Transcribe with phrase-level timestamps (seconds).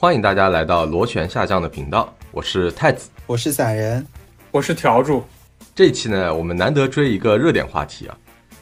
[0.00, 4.06] 欢迎大家来到螺旋下降的频道，我是太子，我是散人，
[4.52, 5.24] 我是条主。
[5.74, 8.16] 这一期呢，我们难得追一个热点话题啊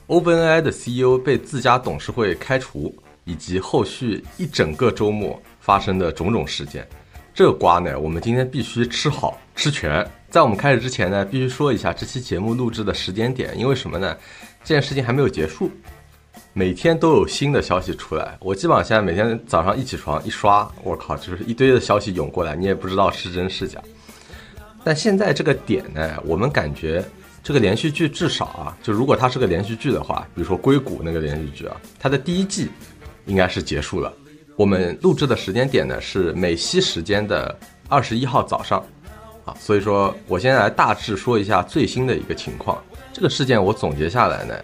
[0.07, 2.91] ，OpenAI 的 CEO 被自家董事会开除，
[3.25, 6.89] 以及后续一整个周末发生的种种事件。
[7.35, 10.11] 这个瓜呢，我们今天必须吃好吃全。
[10.31, 14.17] 在我们开始之前呢，必须说一下这期节目录制的时间点，因为什么呢？
[14.65, 15.71] 这件事情还没有结束。
[16.59, 23.79] 每天都有新的消息出来，我基本上现在每天早上一起床一刷，我靠，就是一堆的消息涌过来，你也不知道是真是假。
[24.83, 27.05] 但现在这个点呢，我们感觉
[27.43, 32.71] 这个连续剧至少啊，就如果它是个连续剧的话，比如说硅谷那个连续剧啊，它的第一季
[33.27, 34.11] 应该是结束了。
[34.57, 37.55] 我们录制的时间点呢是美西时间的
[37.87, 38.83] 二十一号早上，
[39.45, 42.83] 啊，所以说我先来大致说一下最新的一个情况。
[43.13, 44.55] 这个事件我总结下来呢，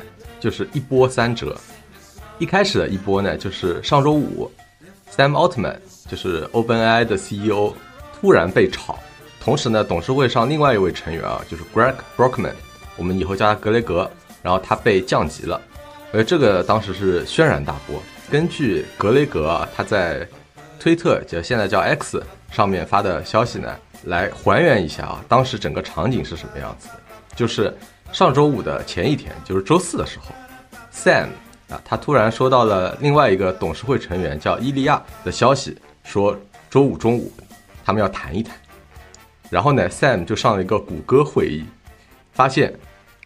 [0.40, 1.54] 就是一波三折。
[2.42, 4.50] 一开始的一波呢，就是上周五
[5.14, 5.76] ，Sam Altman
[6.08, 7.72] 就是 OpenAI 的 CEO
[8.20, 8.98] 突然被炒，
[9.40, 12.54] 同时呢，董事会上另外一位成员啊，就是 Greg Brockman，
[12.96, 14.10] 我们以后叫他格雷格，
[14.42, 15.62] 然后他被降级了，
[16.12, 18.02] 而这个当时是轩然大波。
[18.28, 20.26] 根据格雷格啊他在
[20.80, 26.88] 推特，就现在叫 X 上面发的消息呢，来还原一下啊，当时整个场景是什么样子，
[27.36, 27.72] 就是
[28.10, 30.34] 上周五的前一天，就是周四的时候
[30.92, 31.28] ，Sam。
[31.84, 36.36] 他突然收到了另外一个董事会成员叫伊利亚的消息，说
[36.70, 37.32] 周五中午
[37.84, 38.56] 他们要谈一谈。
[39.50, 41.64] 然后呢，Sam 就上了一个谷歌会议，
[42.32, 42.72] 发现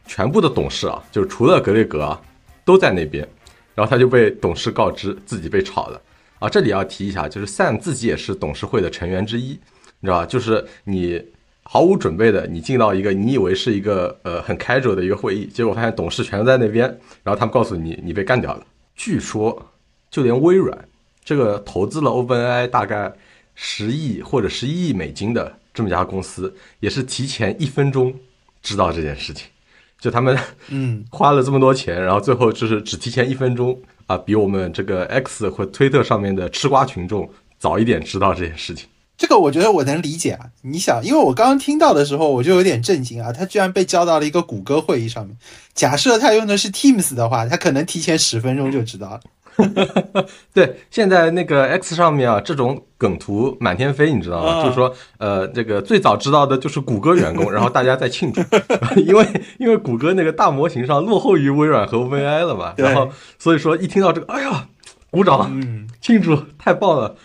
[0.06, 2.20] 全部的董事啊，就是除了格雷格啊，
[2.64, 3.26] 都在那边。
[3.74, 6.00] 然后他就被董事告知自己被炒了。
[6.38, 9.58] 啊，这里要提一下，就是 Sam 自己也是董事会的成员之一，
[10.00, 10.26] 你知道吧？
[10.26, 11.22] 就是你。
[11.68, 16.86] 毫无准备的，你进到一个你以为是一个呃很 casual 的一个会议，结果发现董事全在那边，
[17.24, 18.64] 然后他们告诉你你被干掉了。
[18.94, 19.70] 据说，
[20.08, 20.88] 就连微软
[21.24, 23.12] 这个投资了 OpenAI 大概
[23.56, 28.14] 十亿或者十一亿美金的这么家公司，也是提前一分钟
[28.62, 29.48] 知道这件事情。
[29.98, 30.38] 就他们
[30.68, 33.76] 嗯 花了这么多钱，然后最后就是只提前一分钟
[34.06, 38.88] 啊，比我们这个 X 或推特上面的吃瓜群众早一点知道这件事情。
[39.18, 40.46] 这个我觉得我能理解啊！
[40.62, 43.32] 你想，因为我刚刚听到的时候，我就有点震惊啊！
[43.32, 45.36] 他居然被叫到了一个谷歌会议上面。
[45.74, 49.20] 假设他用的是 Teams 的话，他可能提前十分钟就知道了。
[50.52, 54.62] 对，现在那个 X 上面啊，这种梗图满天飞，你知道吗？
[54.62, 58.42] 就是说，呃，这个最早知道的就是谷歌员工，然后大家在庆祝，
[59.00, 59.26] 因为
[59.58, 64.68] 因为谷歌那个大模型上落后于微软和 OpenAI 了嘛，然后所以说一听到这个，哎呀，
[65.10, 67.16] 鼓掌，庆祝，太棒了。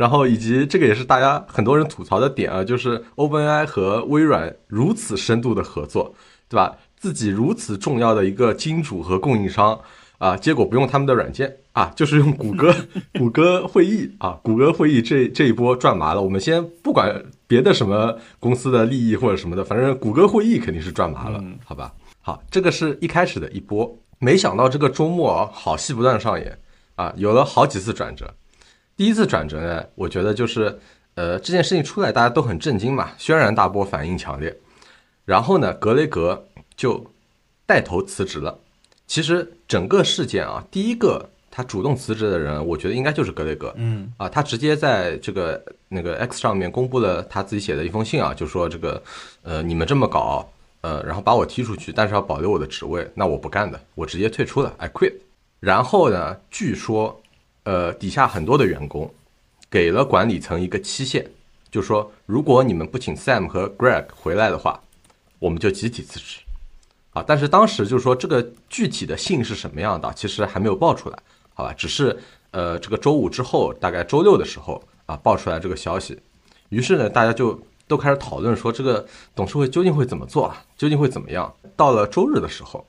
[0.00, 6.14] 然后以及这个也是大家很多人吐槽的点啊，就是 OpenAI 和微软如此深度的合作，
[6.48, 6.74] 对吧？
[6.96, 9.78] 自己如此重要的一个金主和供应商
[10.16, 12.74] 啊，结果不用他们的软件啊，就是用谷歌
[13.18, 16.22] 谷歌会议啊，谷歌会议这这一波赚麻了。
[16.22, 21.92] 我们先不管别的什么公司的利益或者什么的，反正谷歌会议肯定是赚麻了，好吧？
[22.22, 26.58] 好，这个是一开始的一波，没想到这个周末啊，好戏不断上演
[26.94, 28.32] 啊，有了好几次转折。
[29.00, 30.78] 第一次转折呢，我觉得就是，
[31.14, 34.54] 呃，这件事情出来，大家都很震惊嘛，轩然大波，反应强烈。
[35.24, 36.46] 然后呢，格雷格
[36.76, 37.02] 就
[37.64, 38.58] 带头辞职了。
[39.06, 43.72] 其实整个事件啊，第一个他主动辞职的人，我觉得应该就是格雷格。
[43.78, 49.02] 嗯，啊，他直接在这个那个 X 上面公布了他自己写的一封信啊，就说这个，
[49.40, 50.46] 呃，你们这么搞，
[50.82, 55.14] 呃，然后把我踢出去，但是要保留我的职位，那我不干的，我直接退出了，I quit。
[55.58, 57.18] 然后呢，据说。
[57.64, 59.12] 呃，底下很多的员工
[59.70, 61.30] 给了管理层一个期限，
[61.70, 64.80] 就说如果你们不请 Sam 和 Greg 回来的话，
[65.38, 66.40] 我们就集体辞职。
[67.12, 71.18] 啊，但是当时就是说这个具体的信是什么样的，其实还没有爆出来，
[71.54, 71.72] 好吧？
[71.72, 72.16] 只是
[72.52, 76.16] 呃，这个周五之后，大概周六的时候啊，爆出来这个消息。
[76.68, 79.04] 于是呢，大家就都开始讨论说，这个
[79.34, 80.64] 董事会究竟会怎么做啊？
[80.76, 81.52] 究竟会怎么样？
[81.74, 82.86] 到了周日的时候，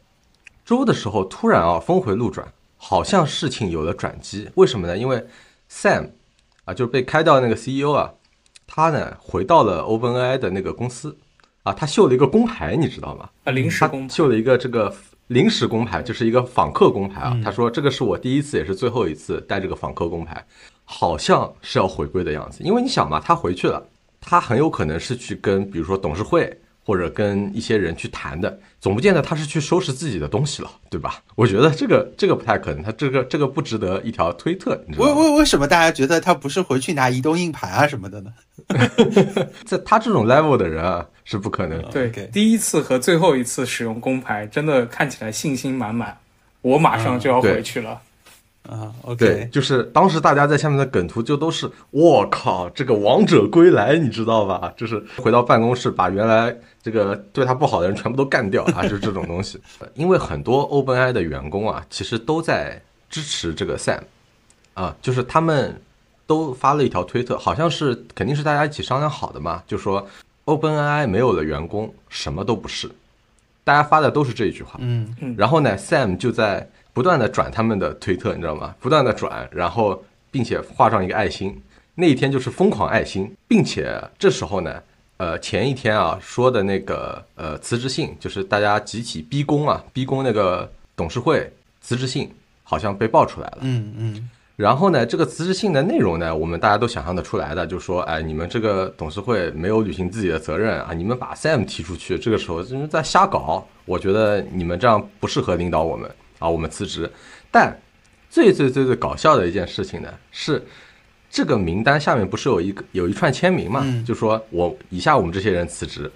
[0.64, 2.48] 周的时候突然啊，峰回路转。
[2.84, 4.98] 好像事情有了转机，为什么呢？
[4.98, 5.24] 因为
[5.70, 6.10] Sam
[6.66, 8.12] 啊，就是被开掉那个 CEO 啊，
[8.66, 11.16] 他呢回到了 OpenAI 的那个公司
[11.62, 13.30] 啊，他秀了一个工牌，你知道吗？
[13.44, 14.92] 啊，临时工秀了一个这个
[15.28, 17.40] 临时工牌，就是一个访客工牌啊。
[17.44, 20.44] 他说这个是我第一次也是最后一次带这个访客工牌，
[20.84, 22.64] 好像是要回归的样子。
[22.64, 23.88] 因为你想嘛，他回去了，
[24.20, 26.61] 他很有可能是去跟比如说董事会。
[26.84, 31.22] 或者跟一些人去谈的，总不见得他是去收拾自己的东西了，对吧？
[31.36, 34.72] 我觉得这个这个不太可能，他这个这个不值得一条推特。
[34.98, 38.34] 为为为什么大家觉得他不是回去拿移动硬盘啊什么的呢？
[39.66, 41.82] 在他这种 level 的人啊，是不可能。
[41.92, 46.18] 对，第一次和最后一次使用公牌，真的看起来信心满满，
[46.62, 48.02] 我马上就要回去了。
[48.70, 54.72] 啊，OK，对，就是当时大家在下面的梗图就都是我靠，这个王者归来，你知道吧？
[54.78, 59.60] 就是回到办公室把原来这个对他不好的人全部都干掉啊，就是这种东西。
[59.96, 62.80] 因为很多 OpenAI 的员工啊，其实都在
[63.10, 64.02] 支持这个 Sam
[64.76, 65.82] 啊，就是他们
[66.28, 70.08] 都发了一条推特，好像是肯定是大家一起商量好的嘛，就说
[70.46, 72.90] OpenAI 没有了员工什么都不是，
[73.64, 74.78] 大家发的都是这一句话。
[74.80, 78.76] 嗯然后呢，Sam 就在不断的转他们的推特，你知道吗？
[78.80, 81.62] 不断的转，然后并且画上一个爱心。
[81.96, 84.82] 那一天就是疯狂爱心，并且这时候呢，
[85.18, 91.52] 呃，前一天啊说的那个呃辞职信，就是大家集体逼宫啊，逼宫那个董事会
[91.82, 92.32] 辞职信，
[92.64, 93.58] 好像被爆出来了。
[93.62, 106.10] 嗯嗯然后呢，这个辞职信的内容呢，我们大家都想象得出来的，就说，哎，你们这个董事会没有履行自己的责任啊，你们把 Sam 提出去，这个时候你们在瞎搞，我觉得你们这样不适合领导我们
[106.42, 107.10] 啊，我们辞职。
[107.50, 107.80] 但
[108.30, 110.62] 最最最最搞笑的一件事情呢，是
[111.30, 116.12] 这个名单下面不是有一个有一串签名嘛，嗯就说我以下我们这些人辞职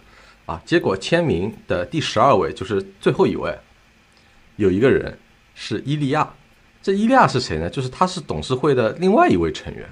[0.45, 3.57] 啊，结果签名的第十二位就是最后一位，
[4.55, 5.17] 有一个人
[5.53, 6.33] 是伊利亚。
[6.81, 7.69] 这伊利亚是谁呢？
[7.69, 9.87] 就是他是董事会的另外一位成员，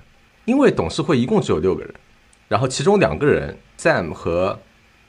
[0.45, 1.93] 因为董事会一共只有六个人，
[2.47, 4.59] 然后其中两个人 Sam 和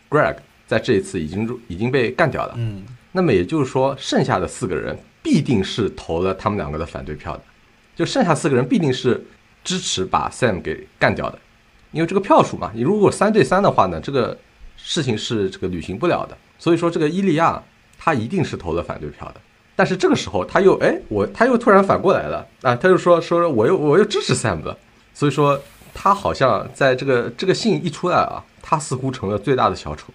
[0.08, 0.36] Greg
[0.66, 2.54] 在这一次已经已经被干掉了。
[2.56, 7.42] 嗯那么也就是说，剩下的四个人必定是投了他们两个的反对票的，
[7.96, 9.24] 就剩下四个人必定是
[9.64, 11.38] 支持把 Sam 给干掉的，
[11.92, 14.36] 因为这个票数嘛，你如果三对三的话呢，这个
[14.76, 16.36] 事情是这个履行不了的。
[16.58, 17.62] 所以说，这个伊利亚
[17.98, 19.40] 他一定是投了反对票的。
[19.74, 24.76] 但是这个时候他又哎，我他又突然反过来了啊，他又说说我又我又支持 Sam 了，
[25.14, 25.58] 所以说
[25.94, 30.12] 他好像在这个这个信一出来啊，他似乎成了最大的小丑。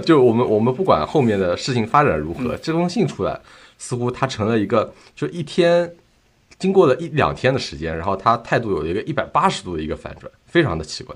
[0.06, 3.38] 就我们我们不管后面的事情发展如何，这封信出来，
[3.78, 5.94] 似乎他成了一个就一天，
[6.58, 11.14] 经过了一两天的时间，然后他态度有了一个一百八十度的一个反转，非常的奇怪。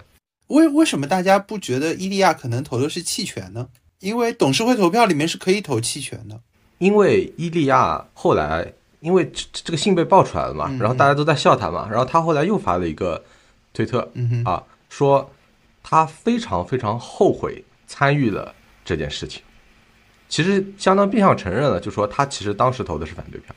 [0.49, 3.69] 为为什么大家不觉得伊利亚可能投的是弃权呢？
[4.01, 6.41] 因为董事会投票里面是可以投弃权的。
[6.79, 13.23] 因为伊利亚后来因为这这个信被爆出来了嘛，嗯然后大家都在笑他嘛，然后他后来又发了一个
[13.73, 14.11] 推特
[14.45, 15.31] 啊，说
[15.83, 18.55] 他非常非常后悔参与了
[18.85, 19.43] 这件事情，
[20.31, 23.55] 其实相当变相承认了，就说他其实当时投的是反对票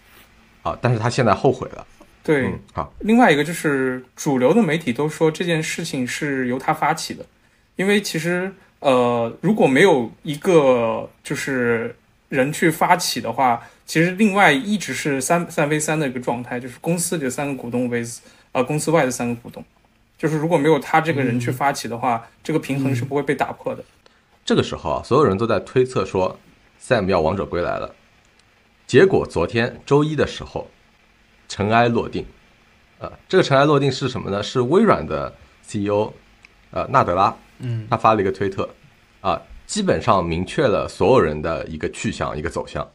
[0.64, 1.86] 啊，但是他现在后悔了。
[2.24, 7.26] 对，嗯，好，另外一个就是主流的媒体都说这件事情是由他发起的，
[7.76, 11.96] 因为其实呃如果没有一个就是
[12.30, 18.20] 人去发起的话，其实另外一直是三三 v 三的一个状态，就是公司里的三个股东 vs
[18.54, 19.64] 呃公司外的三个股东，
[20.18, 23.84] 就是如果没有他这个人去发起的话，这个平衡是不会被打破的。
[24.46, 26.40] 这个时候啊，所有人都在推测说
[26.86, 27.96] Sam 要王者归来了。
[28.86, 30.68] 结果昨天周一的时候，
[31.48, 32.26] 尘埃落定。
[33.00, 34.44] 呃，这个尘埃落定是什么呢？
[34.44, 35.34] 是微软的
[35.66, 36.12] CEO，
[36.72, 38.70] 呃，纳德拉，嗯他发了一个推特，
[39.22, 42.86] 啊、基本上明确了所有人的一个去向、一个走向。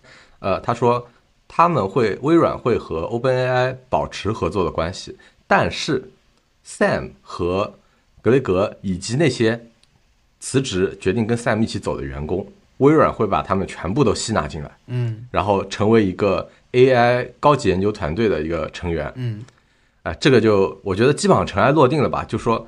[0.40, 1.08] 呃，他说
[1.48, 6.10] 他们会微软会和 OpenAI 保持合作的关系，但是
[6.62, 7.74] Sam 和
[8.20, 9.68] 格雷格以及那些
[10.40, 12.46] 辞职决定跟 Sam 一起走的员工，
[12.78, 19.12] 微软会把他们全部都吸纳进来，嗯然后成为一个 AI 高级研究团队的一个成员。
[19.16, 19.44] 嗯
[20.04, 22.24] 啊、这个就我觉得基本上尘埃落定了吧。
[22.24, 22.66] 就说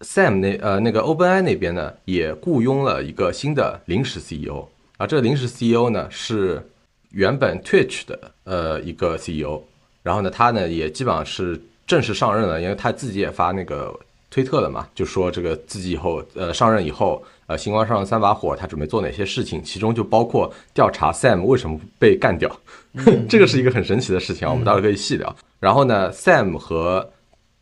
[0.00, 6.66] Sam 那呃那个 OpenAI 那边呢，也雇佣了一个新的临时 CEO 啊，这个临时 CEO 呢是
[7.10, 9.60] 原本 Twitch 的呃一个 CEO，
[10.02, 13.94] 然后呢他呢也基本上是正式上任了，因为他自己也发那个
[14.30, 22.50] 推特了嘛，就说这个自己以后呃上任以后呃星光上三把火，他准备做哪些事情，其中就包括调查 Sam 为什么被干掉，
[23.28, 25.36] 这个是一个很神奇的事情啊，我们到时候可以细聊。
[25.60, 27.10] 然后呢，Sam 和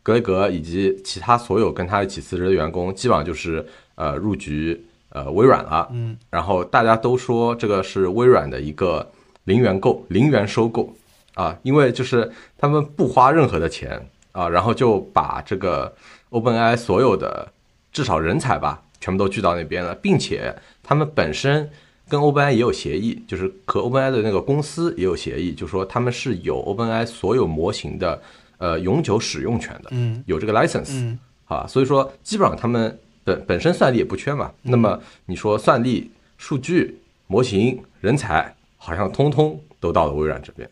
[0.01, 5.89] 格雷格以及其他所有跟他一起辞职的员工，基本上就是呃入局呃微软了。
[5.91, 9.11] 嗯，然后大家都说这个是微软的一个
[9.43, 10.95] 零元购、零元收购。
[11.33, 15.91] 啊，因为就是他们不花任何的钱啊，然后就把这个
[16.29, 17.49] OpenAI 所有的
[17.93, 21.69] 至少人才吧，全部都聚到那边了，并且他们本身
[22.07, 28.21] 跟 OpenAI 也有协议，就是和 OpenAI 的那个公司也有协议，就说他们是有 OpenAI 所有模型的
[28.57, 34.51] 呃永久使用权的，嗯有这个 license，嗯啊，所以说基本上他们本本身算力也不缺嘛。
[34.61, 40.69] 那么你说算力、数据、模型、人才，好像通通都到了微软这边。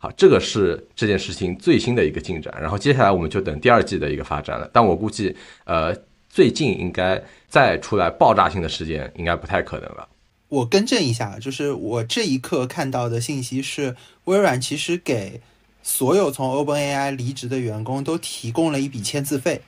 [0.00, 2.54] 好，这个是这件事情最新的一个进展。
[2.60, 4.70] 然后接下来我们就等第二季的一个发展了。
[4.72, 5.92] 但我估计，呃，
[6.38, 10.08] 最近应该再出来爆炸性的事件，应该不太可能了。
[10.46, 15.40] 我更正一下，就是我这一刻看到的信息是，微软其实给
[15.82, 19.60] 所有从 OpenAI 离职的员工都提供了一笔签字费，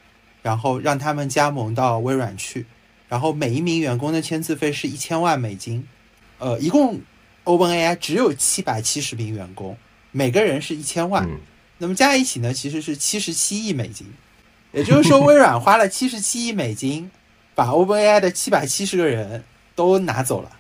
[0.43, 2.65] 然后让他们加盟到微软去。
[3.09, 5.85] 然后每一名员工的签字费是一千万美金。
[6.39, 7.01] 呃，一共
[7.47, 9.77] OpenAI 只有七百七十名员工，
[10.13, 11.29] 每个人是一千万。
[11.29, 11.37] 嗯
[11.83, 14.07] 那么加一起呢，其实是七十七亿美金。
[14.73, 17.11] 也就是说，微软花了七十七亿美金，
[17.55, 20.51] 把 OpenAI 的七百七十个人都拿走了。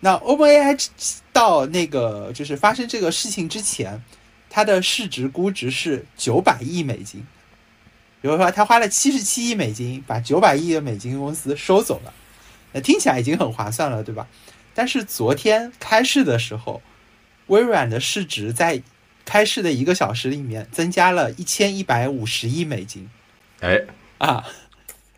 [0.00, 0.88] 那 OpenAI
[1.32, 4.02] 到那个就是发生这个事情之前，
[4.50, 7.26] 它的市值估值是九百亿美金。
[8.20, 12.12] 比如说，他花了七十七亿美金把九百亿的美金公司收走了，
[12.72, 14.26] 那听起来已经很划算了，对吧？
[14.74, 16.82] 但是昨天开市的时候，
[17.46, 18.82] 微软的市值在
[19.24, 23.08] 开市的一个小时里面增加了一千一百五十亿美金
[23.60, 23.80] 哎，
[24.18, 24.44] 啊，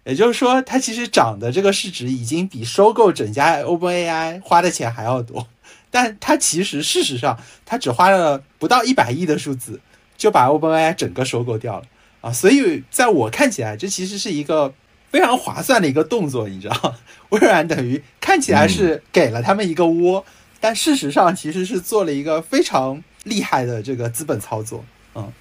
[0.05, 5.47] 也就是说，它其实涨的这个市值已经比收购整家 OpenAI 花的钱还要多，
[5.91, 9.81] 但它其实事实上它只花了不到一百亿的数字
[10.17, 11.87] 就把 OpenAI 整个收购掉了。
[12.21, 14.75] 啊，所以在我看起来，这其实是一个
[15.11, 16.95] 非常划算的一个动作，你知道，
[17.29, 20.25] 微软等于看起来是给了他们一个窝，
[20.59, 24.85] 但事实上其实是做了一个非常厉害的这个资本操作。
[25.15, 25.33] 嗯。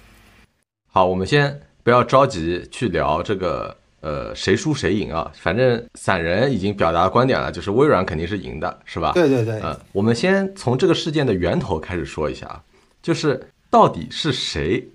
[0.86, 9.12] 好，我们先不要着急去聊这个呃谁输谁赢啊，反正散人已经表达观点了，就是微软肯定是赢的，是吧？
[9.14, 12.62] 对对对，呃，我们先从这个事件的源头开始说一下啊，
[13.00, 13.40] 就是
[13.70, 14.86] 到底是谁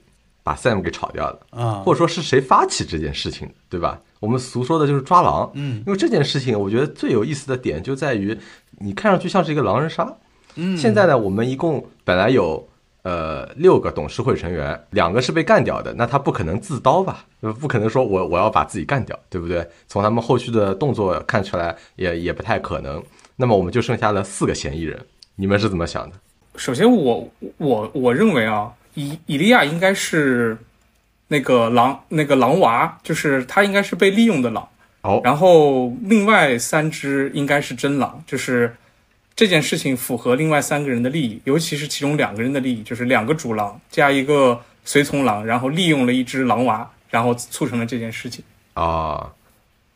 [0.43, 3.99] 把 Sam 给炒掉的，啊，或者说是谁发起这件事情，对吧？
[4.19, 5.81] 我们俗说的就是抓狼，嗯。
[5.87, 8.37] 因为这件事情，我觉得最有意思的点就在于，
[8.77, 10.15] 你看上去像是一个狼人杀，
[10.57, 12.69] 嗯，现在呢，我们一共本来有
[13.03, 17.25] 呃六个董事会成员，两个是被干掉的，那他不可能自刀吧？
[17.41, 19.67] 呃不可能说我我要把自己干掉，对不对？
[19.87, 23.03] 从他们后续的动作看出来也也不太可能。
[23.35, 24.99] 那么我们就剩下了四个嫌疑人，
[25.35, 26.15] 你们是怎么想的？
[26.55, 30.55] 首先我，我我认为啊，以以利亚应该是
[31.27, 34.67] 那个狼那个狼娃，就是他应该是被利用的狼。
[35.01, 38.73] 哦然后另外三只应该是真狼，就是
[39.35, 48.43] 这件事情符合另外三个人的利益，尤其是其中两个人的利益，就是两个主狼加一个随从狼，然后利用了一只狼娃，然后促成了这件事情。
[48.73, 49.31] 啊，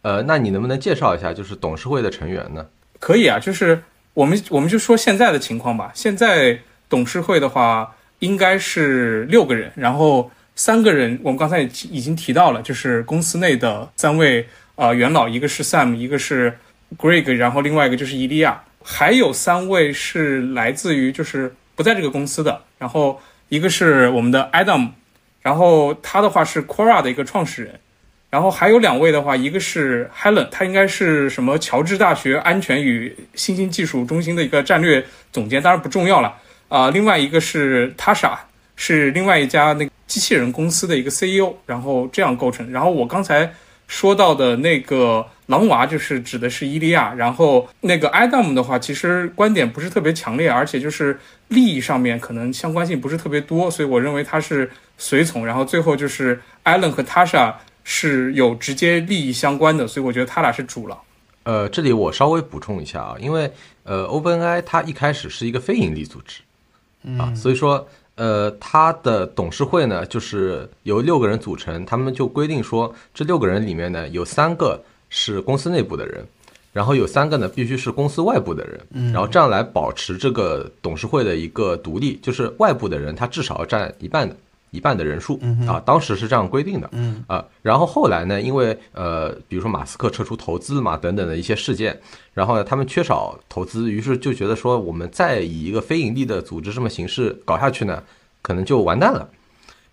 [0.02, 2.66] 呃，那你能不能介绍一下，就是董事会的成员呢？
[3.00, 5.92] 可以啊，就是我们我们就说现在的情况吧。
[5.94, 16.58] 现在董事会的话应该是六个人，然后三个人我们刚才已已经提到了，就是公司内的三位呃元老，一个是 Sam，一个是
[16.98, 24.92] Greg，然后另外一个就是伊利亚，还有三位是来自于就是不在这个公司的，然后一个是我们的 Adam，
[25.42, 27.78] 然后他的话是 Quora 的一个创始人。
[28.30, 36.34] 然后还有两位的话，一个是 Helen，他应该是什么乔治大学安全与新兴技术中心的一个战略总监，当然不重要了
[36.70, 38.38] 啊、另外一个是 Tasha，
[38.78, 42.70] 是另外一家那个机器人公司的一个 CEO，然后这样构成。
[42.72, 43.54] 然后我刚才
[43.88, 55.46] 说到的那个狼娃，就是指的是伊利亚，然后那个 Adam 的话，其实观点不是特别强烈，而且就是利益上面可能相关性不是特别多，所以我认为他是随从。
[55.46, 57.54] 然后最后就是 Alan 和 Tasha。
[57.90, 60.98] 是有直接利益相关的，所以我觉得他俩是主狼。
[61.44, 63.50] 呃，这里我稍微补充一下啊，因为
[63.84, 66.42] 呃，OpenAI 它一开始是一个非盈利组织
[67.18, 76.26] 啊，所以说呃，它的董事会呢就是由六个人组成，他们就规定说，这六个人里面呢有三个是公司内部的人，
[76.74, 84.36] 然后有三个呢必须是公司外部的人，然后这样来保持这个董事会的一个独立，就是外部的人他至少要占一半的。
[84.72, 91.98] 一半的人数啊，当时是这样规定的，嗯啊，然后后来呢，因为呃，比如说马斯克撤出投资嘛，等等的一些事件，
[92.34, 98.04] 然后呢，他们缺少投资，于是就觉得说，我们再以一个非盈利的组织这么形式搞下去呢，
[98.42, 99.28] 可能就完蛋了。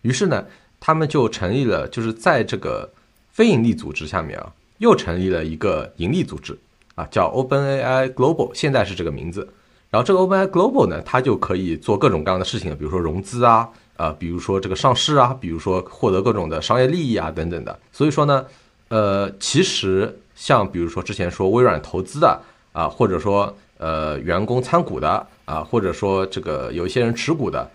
[0.02, 0.44] 于是呢，
[0.80, 2.90] 他们就成立了，就是在这个
[3.30, 6.58] 非盈利组织下面啊，又成立了一个盈利组织
[6.94, 9.48] 啊，叫 OpenAI Global，现在是这个名字。
[9.90, 17.78] 然后这个 OpenAI Global 呢，它就可以做各种各样的事情，比如说融资啊，呃，比如说这个上市啊，比如说获得各种的商业利益啊等等的。
[17.92, 18.44] 所以说呢，
[18.88, 22.40] 呃，其实像比如说之前说微软投资的
[22.72, 27.70] 啊，或者说呃员工参股的啊，或者说这个有一些人持股的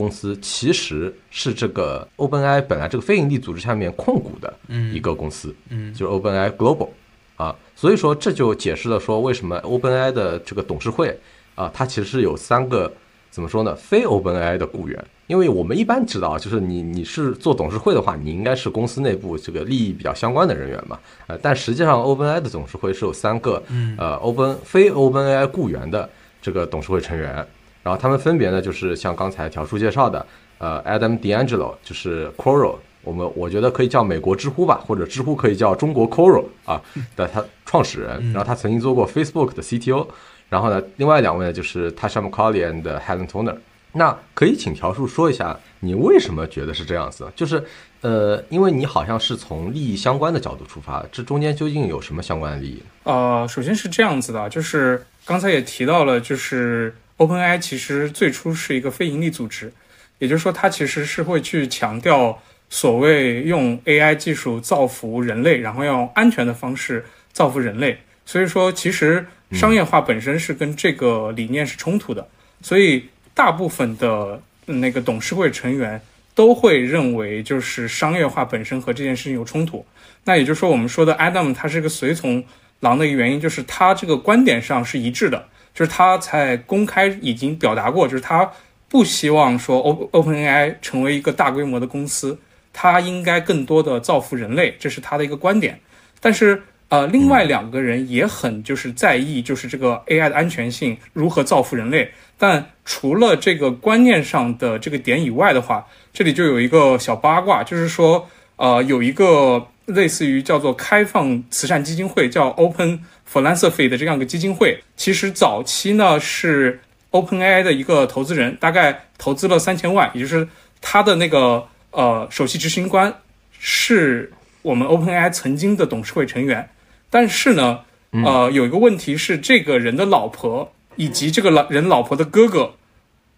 [0.00, 4.52] 公司，其实是这个 OpenAI 本来这个非盈利组织下面控股的
[4.94, 6.88] 一个公司，嗯就是 OpenAI Global
[7.36, 7.54] 啊。
[7.76, 11.18] 所以说这就解释了说为什么 OpenAI 的这个董事会
[11.54, 12.90] 啊，它其实是有三个
[13.30, 15.04] 怎么说呢，非 OpenAI 的雇员。
[15.26, 23.62] 因为我们一般知道，就是你你是做董事会的话，你应该是公司内部这个利益比较相关的人员嘛，呃，但实际上 OpenAI 的董事会是有三个，
[23.96, 26.10] 呃，Open 非 OpenAI 雇员的
[26.42, 27.46] 这个董事会成员，
[27.82, 30.26] 然后他们分别呢就是像刚才条叔介绍的
[30.58, 36.80] 呃 Adam D'Angelo，就是 Quora，我们我觉得可以叫美国知乎吧，或者知乎可以叫中国 Quora 啊
[37.16, 40.06] 的他创始人，然后他曾经做过 Facebook 的 CTO，
[40.48, 43.56] 然后呢，另外两位呢就是 Tasha McCauley and Helen Toner。
[43.92, 47.26] 那可以请条叔说一下，你为什么觉得是这样子？
[47.34, 47.60] 就是
[48.02, 52.80] 呃，因为你好像是从利益相关的角度出发，这中间究竟有什么相关的利益？
[53.02, 59.72] 呃，首先是这样子的，就是刚才也提到了，就是 OpenAI 其实最初是一个非盈利组织，
[60.18, 67.98] 也就是说，它其实是会去强调所谓用 AI 技术造福人类，然后要用安全的方式造福人类。
[68.26, 72.26] 所以说，其实商业化本身是跟这个理念是冲突的，
[72.60, 73.04] 所以。
[73.32, 75.98] 大部分的那个董事会成员
[76.34, 79.86] 都会认为，就是商业化本身和这件事情有冲突。
[80.24, 82.44] 那也就是说，我们说的 Adam 他是个随从
[82.80, 85.48] 狼的一个原因，就是他这个观点上是一致的，
[85.80, 88.52] 就是他在公开已经表达过，就是他
[88.86, 89.82] 不希望说
[90.12, 92.38] OpenAI 成为一个大规模的公司，
[92.70, 95.80] 他应该更多的造福人类，这是他的一个观点。
[96.20, 102.10] 但是，呃，另外两个人也很就是在意，就是这个 AI 的安全性如何造福人类。
[102.36, 120.48] 但除了这个观念上的这个点以外的话，这里就有一个小八卦，就是说，呃，有一个类似于叫做开放慈善基金会，叫 Open Philanthropy 的这样一个基金会，其实早期呢是 OpenAI 的一个投资人，大概投资了三千万，也就是
[120.80, 123.14] 他的那个呃首席执行官
[123.58, 124.32] 是
[124.62, 126.70] 我们 OpenAI 曾经的董事会成员，
[127.08, 130.72] 但是呢，呃，有一个问题是这个人的老婆。
[130.96, 132.74] 以及这个老人老婆的哥哥，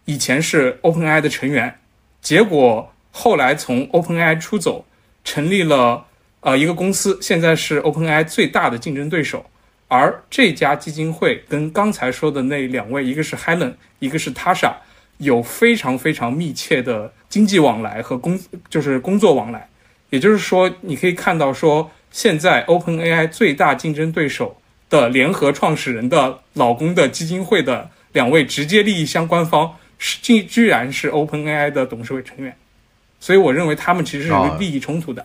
[0.06, 1.78] 以前是 OpenAI 的成员，
[2.20, 4.84] 结果后来从 OpenAI 出走，
[5.22, 6.06] 成立了
[6.42, 9.44] 呃一个公司，现在是 OpenAI 最大的竞争对手。
[9.88, 14.74] 而这家基金会跟刚才说的那两位，一个是 Helen，一个是 Tasha，
[15.16, 19.68] 有非常非常密切的经济往来和工就是工作往来。
[20.10, 24.58] 也就是说，你可以看到说，现在 OpenAI 最大竞争对手。
[24.92, 32.54] 的联合创始人的老公的基金会的两位直接利益相关方是竟居然是 OpenAI 的董事会成员，
[33.18, 35.24] 所以我认为他们其实是有利益冲突的。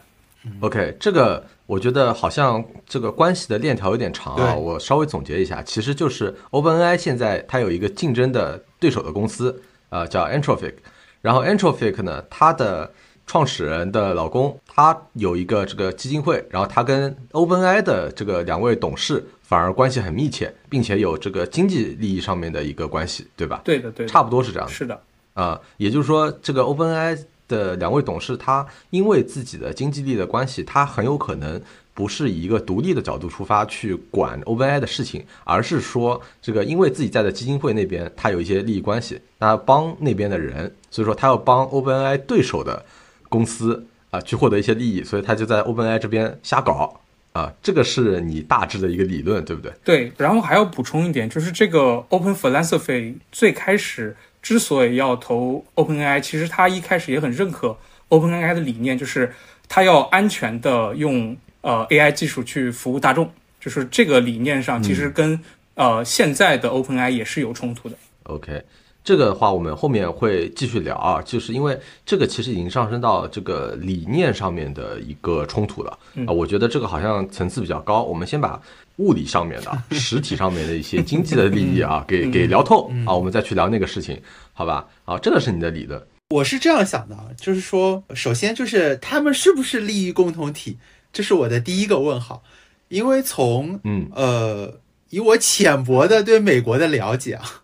[0.61, 10.73] OK，这个我觉得好像这个关系的链条有点长啊，我稍微总结一下，其实就是 OpenAI 现在它有一个竞争的对手的公司，呃，叫 Anthropic，
[11.21, 12.91] 然后 Anthropic 呢，它的
[13.25, 19.23] 创始人的老公他有一个这个基金会，然后他跟 OpenAI 的这个两位董事。
[19.47, 23.61] 反而关系很密切，并且有这个经济利益上面的一个关系，对吧？
[23.63, 24.73] 对的，对，差不多是这样的。
[24.73, 25.01] 是的，
[25.35, 31.61] 啊，也就是说，这个 OpenAI 的两位董事，他因为自己的经济利益的关系，他很有可能
[31.93, 42.85] 不是以一个独立的角度出发去管 OpenAI 的事情，而是说，这个因为自己在的基金会那边他有一些利益关系，那帮那边的人，所以说他要帮 OpenAI 对手的
[43.29, 47.01] 公司啊去获得一些利益，所以他就在 OpenAI 这边瞎搞。
[47.33, 49.71] 啊，这个是你大致的一个理论，对不对？
[49.83, 59.33] 对，然后还要补充一点，就是这个 Open Philosophy 最开始之所以要投 OpenAI，其实他一开始也很认可 OpenAI 的理念，就是
[59.67, 63.29] 他要安全的用呃 AI 技术去服务大众，
[63.59, 65.37] 就是这个理念上其实跟
[65.75, 67.97] 呃现在的 OpenAI 也是有冲突的。
[68.23, 68.63] OK。
[69.03, 76.31] 这个的话，我们后面会继续聊啊，就是因为这个其实已经上升到这个理念上面的一个冲突了啊。
[76.31, 78.61] 我觉得这个好像层次比较高，我们先把
[78.97, 84.21] 物理上面的、 实体上面的一些经济的利益啊，给给聊透啊，我们再去聊那个事情，
[84.53, 84.87] 好吧？
[85.05, 86.01] 啊，这个是你的理论。
[86.29, 90.77] 我是这样想的，就是说，首先就是他们是不是利益共同体，
[91.13, 92.43] 这是我的第一个问号，
[92.89, 94.79] 因为从嗯呃，
[95.09, 97.63] 以我浅薄的对美国的了解啊。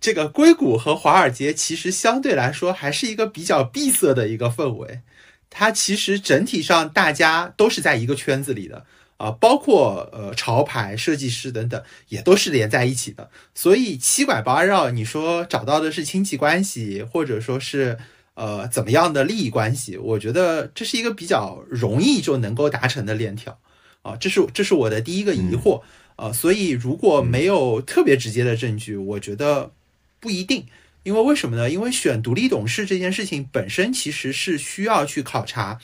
[0.00, 5.00] 这个硅谷和华尔街其实相对来说还是一个比较闭塞的一个氛围，
[5.48, 8.84] 它其实整体上大家都是在一个圈子里的
[9.24, 17.96] 啊，包括呃潮牌设计师等等也都是连在一起的，所以七拐八绕，你说找到的是亲戚关系，或者说是
[18.34, 23.58] 呃怎么样的利益关系，我觉得这是一个比较容易就能够达成的链条
[24.02, 25.82] 啊，这是这是我的第一个疑惑
[26.16, 29.72] 啊，所以如果没有特别直接的证据，我觉得。
[30.20, 30.64] 不一定，
[31.02, 31.68] 因为为什么呢？
[31.68, 35.78] 因为选独立董事这件事情本身其实是需要去考察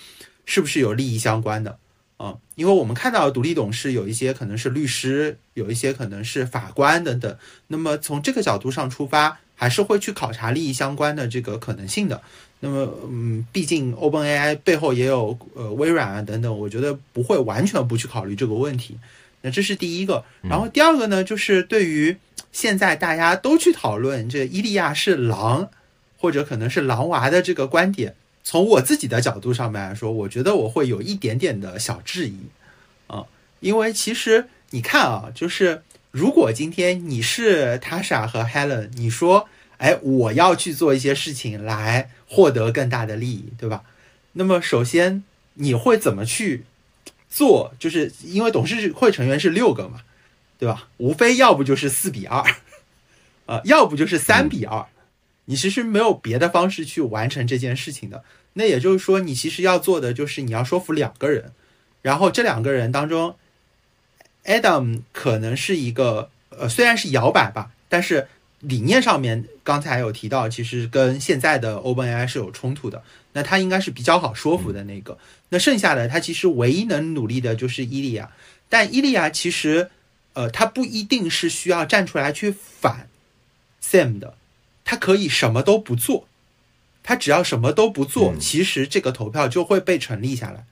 [0.46, 1.79] 是不是有利益相关的
[2.20, 2.37] 啊。
[2.54, 7.37] 因为我们看到独立董事有一些可能是律师，有一些可能是法官等等。
[7.68, 12.20] 那么从这个角度上出发，还是会去考察利益相关的这个可能性的。
[12.62, 18.98] 那么，嗯，毕竟 OpenAI 背后也有呃微软啊等等，我觉得不会完全不去考虑这个问题。
[19.40, 22.14] 那这是第一个，然后第二个呢，就是对于
[22.52, 25.70] 现在大家都去讨论这伊利亚是狼
[26.18, 32.38] 或者可能是狼娃的这个观点，从我自己的角度上面来说，我觉得我会有一点点的小质疑
[33.07, 33.26] 啊，
[33.61, 43.85] 因为其实你看啊，就是如果今天你是 Tasha 和 Helen，你说，哎，我要去做一些事情来获得更大的利益，对吧？
[44.33, 45.22] 那么首先
[45.55, 46.64] 你会怎么去
[47.29, 47.74] 做？
[47.79, 50.00] 就是因为董事会成员是六个嘛，
[50.59, 50.88] 对吧？
[50.96, 52.42] 无非要不就是四比二，
[53.46, 54.87] 啊，要不就是三比二。
[55.51, 58.23] 你其实没有别的方式去完成这件事情的。
[58.53, 61.51] 那也就是说，你其实要做的就是你要说服两个人，
[62.03, 63.35] 然后这两个人当中
[64.45, 68.29] ，Adam 可能是一个呃，虽然是摇摆吧，但是
[68.61, 73.03] 理念上面刚才有提到，其实跟现在的 OpenAI 是有冲突的。
[73.33, 75.19] 那他应该是比较好说服的那个。
[75.49, 78.31] 那剩下的他其实唯一能努力的就是伊利亚，
[78.69, 79.91] 但伊利亚其实
[80.35, 83.09] 呃，他不一定是需要站出来去反
[83.83, 84.35] Sam 的。
[84.85, 86.27] 他可以什么都不做，
[87.03, 90.66] 他只要什么都不做，其实这个投票就会被成立下来，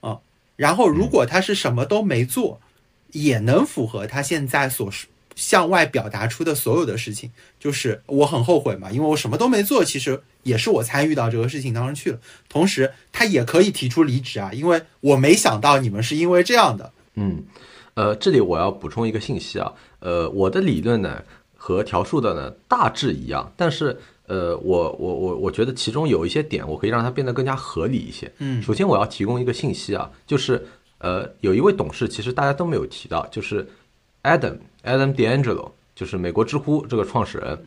[0.00, 0.18] 啊，
[0.56, 2.60] 然后如果他是什么都没做，
[3.12, 4.90] 也能符合他现在所
[5.34, 12.18] 向外表达出的所有的事情，就是我很后悔嘛，因为我什么都没做，其实也是我参与到这个事情当中去了。
[12.48, 16.92] 同时，他也可以提出离职啊，因为我没想到你们是因为这样的。
[17.14, 17.44] 嗯，
[17.94, 21.22] 呃，这里我要补充一个信息啊，呃，我的理论呢。
[21.64, 23.96] 和条数的呢大致一样，但是
[24.26, 28.28] 呃，我我我我觉得其中有一些点，我可以让它变得更加合理一些。
[28.38, 30.66] 嗯，首先我要提供一个信息啊，就是
[30.98, 33.64] 呃，有一位董事，其实大家都没有提到，就是
[34.24, 37.64] Adam Adam D'Angelo，就是美国知乎这个创始人，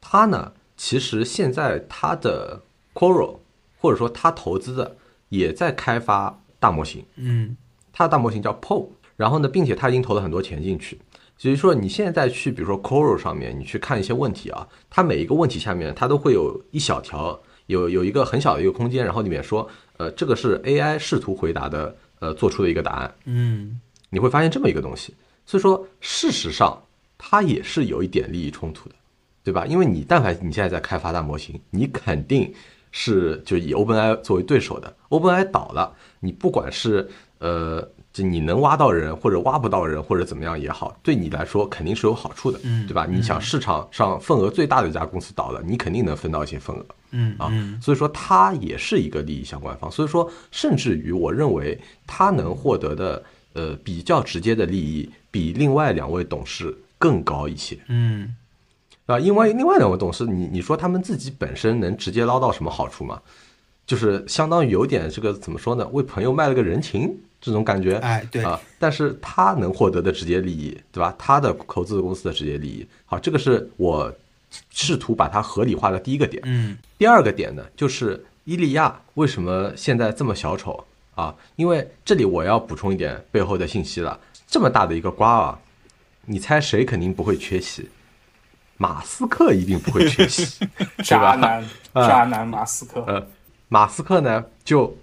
[0.00, 2.60] 他呢，其实现在他的
[2.92, 3.36] Coral
[3.78, 4.96] 或者说他投资的
[5.28, 7.04] 也在开发大模型。
[7.14, 7.56] 嗯，
[7.92, 10.98] 他的大模型叫 Po，然后呢，并且他已经投了很多钱进去。
[11.40, 23.14] 所以说，你现在去，比如说 Coral 上面，你去看一些问题啊，它每一个问题下面，它都会有一小条，有有一个很小的一个空间，然后里面说，呃，这个是 AI 试图回答的，呃，做出的一个答案。
[23.24, 25.14] 嗯，你会发现这么一个东西。
[25.46, 26.78] 所以说，事实上
[27.16, 28.94] 它也是有一点利益冲突的，
[29.42, 29.64] 对吧？
[29.64, 32.52] 因为你但凡你现在在开发大模型，你肯定
[32.90, 37.90] 是就以 OpenAI 作为对手的，OpenAI 倒了，你不管是呃。
[38.12, 43.06] 就你能挖到人，或者挖不到人，或者怎么样也好，对你来说肯定是有好处的，嗯，对吧？
[43.08, 58.34] 你想市场上份额最大的一家公司倒了，你肯定能分到一些份额，嗯啊，所以说它也是一个利益相关方，所以说甚至于我认为他能获得的呃比较直接的利益比另外两位董事更高一些，嗯，
[59.06, 63.22] 啊，因为另外两位董事，你你说他们自己本身能直接捞到什么好处吗？
[63.86, 65.86] 就是相当于有点这个怎么说呢？
[65.92, 67.16] 为朋友卖了个人情。
[67.40, 71.14] 这种感觉，哎，对啊，但是他能获得的直接利益，对吧？
[71.18, 74.12] 他的投资公司的直接利益，好，这个是我
[74.70, 76.42] 试图把它合理化的第一个点。
[76.44, 81.34] 嗯，第二个点呢，就是伊利亚为什么现在这么小丑啊？
[81.56, 84.20] 因为这里我要补充一点背后的信息了。
[84.46, 85.58] 这么大的一个瓜啊，
[86.26, 87.88] 你猜谁肯定不会缺席？
[88.76, 90.68] 马斯克一定不会缺席，
[91.02, 93.02] 渣男，渣男马斯克。
[93.06, 93.26] 呃，
[93.68, 94.94] 马斯克呢就。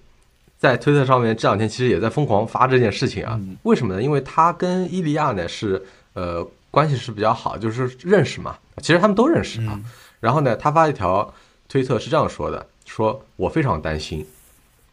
[0.57, 4.01] 在推特上面这两天其实也在疯狂发这件事情啊，为什么呢？
[4.01, 5.79] 因为他跟伊利亚呢是
[6.13, 9.79] 呃关系是比较好，就是认识嘛，其实他们都认识啊。
[10.19, 11.31] 然后呢，他发一条
[11.69, 14.25] 推特是这样说的：说我非常担心，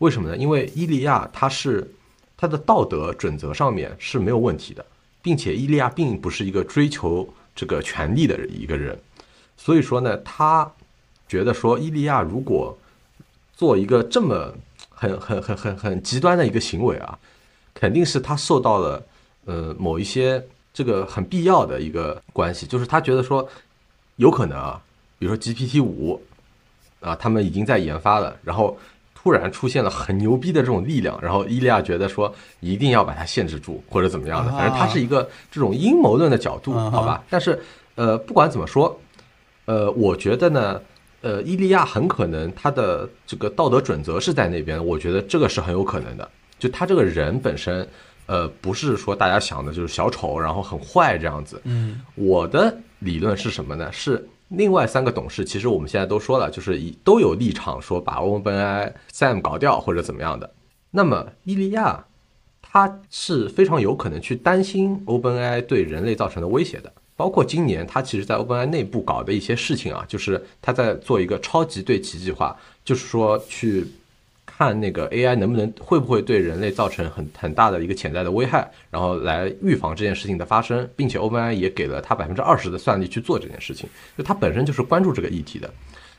[0.01, 0.37] 为什么呢？
[0.37, 1.91] 因为伊利亚他是
[2.37, 4.85] 他的道德准则上面是没有问题的，
[5.23, 8.99] 并且伊利亚并不是一个追求这个权利的一个人，
[9.57, 10.71] 所以说呢，他
[11.27, 12.77] 觉得说伊利亚如果
[13.57, 14.55] 做一个这么。
[14.95, 17.19] 很很很很很极端的一个行为啊，
[17.75, 19.03] 肯定是他受到了
[19.45, 23.47] 呃某一些这个很必要的一个关系，就是他觉得说
[24.17, 24.81] 有可能啊，
[25.19, 26.23] 比如说 GPT 五
[27.01, 28.79] 啊，他们已经在研发了，然后
[29.15, 37.23] 突然出现了很牛逼的这种力量，然后伊利亚觉得说一定要把它限制住或者怎么样的，反正他是一个这种阴谋论的角度，好吧？
[37.29, 37.61] 但是
[37.97, 38.99] 呃不管怎么说，
[39.67, 40.81] 呃我觉得呢。
[41.25, 46.31] 呃，伊利亚很可能他的这个道德准则是在那边，我觉得这个是很有可能的。
[46.59, 47.89] 就他这个人本身，
[48.27, 51.59] 呃，不是说大家想的就是小丑，然后很坏这样子。
[51.65, 53.91] 嗯，我的理论是什么呢？
[53.91, 60.53] 是另外三个董事，其实我们现在都说了，就是以都有立场说把 OpenAI Sam 搞掉或者怎么样的。
[60.91, 62.05] 那么伊利亚
[62.61, 66.93] 他是非常有可能去担心 OpenAI 对人类造成的威胁的。
[67.17, 73.87] 包括今年，他其实在 OpenAI 内部搞的一些事情啊，就是他在做一个超级对齐计划，就是说去
[74.45, 85.73] 看那个 AI 能不能会不会对人类造成很很大的一个潜在的危害，然后来预防这件事情的发生，并且 OpenAI 也给了他百分之二十的算力去做这件事情，就他本身就是关注这个议题的。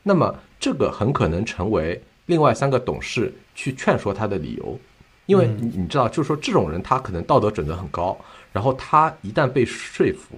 [0.03, 4.79] 那么这个很可能成为另外三个董事去劝说他的理由，
[5.25, 8.17] 因为你你知道，就是说这种人他可能道德准则很高，
[8.53, 10.35] 然后他一旦被说服，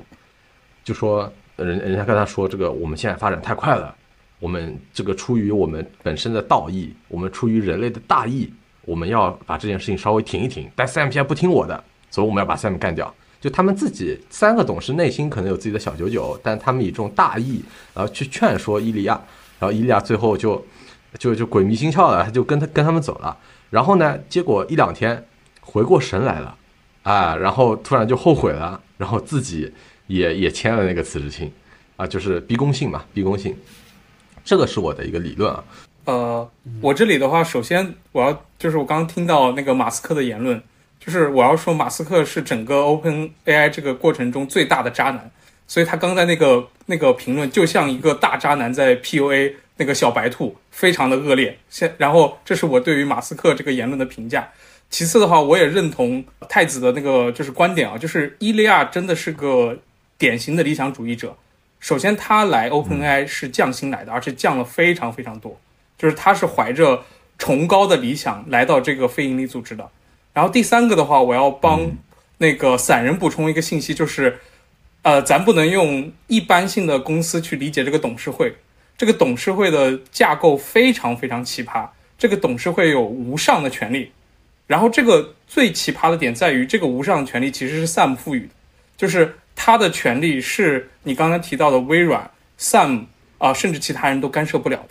[0.88, 3.94] 就说人人家跟他说这个我们现在发展太快了，
[4.40, 8.50] 我们这个出于我们本身的道义，我们出于人类的大义，
[8.86, 13.14] 我们要把这件事情稍微停一停，但 Sam 现在不听我的，所以我们要把 Sam 干掉。
[13.42, 17.62] 就他们自己三个董事内心可能有自己的小九九，但他们以这种大义，
[17.94, 19.22] 然后去劝说伊利亚，
[19.60, 20.66] 然后伊利亚最后就
[21.20, 23.38] 就就鬼迷心窍了，他就跟他跟他们走了。
[23.72, 25.26] 然后呢，结果一两天
[25.60, 26.56] 回过神来了，
[27.04, 29.74] 啊，然后突然就后悔了，然后自己
[30.08, 31.52] 也也签了那个辞职信，
[31.96, 33.56] 啊，就是逼宫信嘛，逼宫信。
[34.44, 35.64] 这个是我的一个理论啊。
[36.06, 36.50] 呃，
[36.82, 40.62] 我这里的话，首先我要就是我刚刚听到那个马斯克的言论。
[41.00, 45.32] 就是我要说，马斯克是整个 Open AI 这个过程中最大的渣男，
[45.66, 51.58] 所以他刚才那个那个评论就像一个大渣男在 PUA 那个小白兔，非常的恶劣。
[51.70, 54.50] 现然后这是我对于马斯克这个言论的评价。
[54.90, 59.78] 其次的话，我也认同太子的那个就是观点啊，就是伊利亚真的是个
[60.18, 61.36] 典型的理想主义者。
[61.80, 65.60] 首先，他来 Open AI 是降薪来的，而且降了非常非常多，
[65.98, 67.04] 就是他是怀着
[67.38, 69.90] 崇高的理想来到这个非营利组织的。
[70.34, 71.92] 然后第三个的话，我要帮
[72.40, 74.40] 那个散人补充一个信息，就是，
[75.04, 78.56] 呃，咱不能用一般性的公司去理解这个董事会。
[78.98, 84.12] 这个董事会的架构非常非常奇葩，这个董事会有无上的权利。
[84.66, 88.50] 然后这个最奇葩的点在于，这个无上的权利其实是 Sam 赋予的，
[88.98, 93.08] 就是他的权利是你刚才提到的微软、Sam
[93.40, 94.90] 啊，甚至其他人都干涉不了的。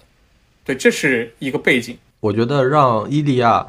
[0.64, 1.96] 对，这是一个背景。
[2.20, 3.66] 我觉得让伊利亚。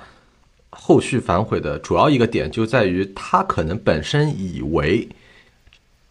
[0.80, 5.08] 后续反悔的主要一个点就在于，他可能本身以为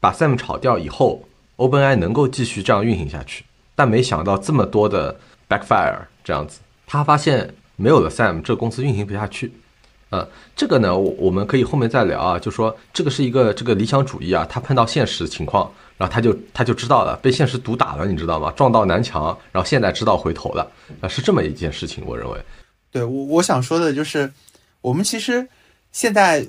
[0.00, 3.44] 把 Sam 炒掉以后，OpenAI 能够继续这样运行下去，
[3.76, 5.14] 但没想到这么多的
[5.48, 9.52] backfire 这样子，他发现没有了 Sam，这公司运行不下去。
[10.16, 18.52] 呃，这个呢，我我们可以后面再聊啊，就说这个是一个这个理想主义啊，他碰到现实情况，然后他就他就知道了，被现实毒打了，你知道吗？
[18.56, 22.38] 撞到南墙，然后现在知道回头了，啊，是这么一件事情，我认为。
[22.90, 24.32] 对我我想说的就是。
[24.82, 25.48] 我们其实
[25.90, 26.46] 现在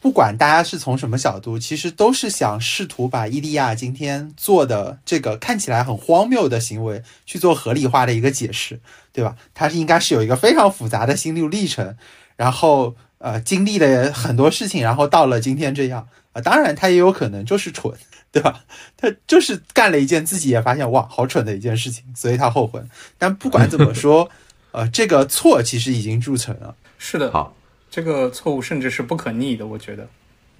[0.00, 8.80] 不管大家是从什么角度，其实都是想试图把伊利亚今天做的这个看起来很荒谬的行为去做合理化的一个解释，
[9.12, 9.36] 对吧？
[9.54, 11.96] 他是应该是有一个非常复杂的心路历程，
[12.34, 16.40] 然后呃经历了很多事情，然后到了今天这样啊。
[16.40, 17.92] 当然他也有可能就是蠢，
[18.32, 18.64] 对吧？
[18.96, 22.82] 他就是干了一件自己也发现哇好蠢的一件事情，所以他后悔。
[23.18, 24.28] 但不管怎么说，
[24.72, 26.74] 呃，这个错其实已经铸成了。
[26.98, 27.54] 是的，好。
[27.88, 30.06] 这个错误甚至是不可逆的，我觉得。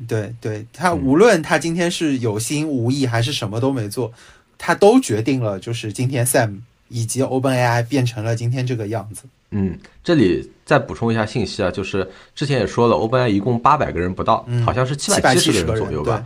[0.08, 4.12] 对对，他无论他今天是有心无意还是什么都没做，
[4.56, 9.24] 他都决定了，就是今天 Sam 以及 OpenAI 变成了今天这个样子。
[9.50, 16.24] 嗯，这里再补充一下信息啊，就是之前也说了，OpenAI 一共八百个人不到，好像是七百七十个人左右吧。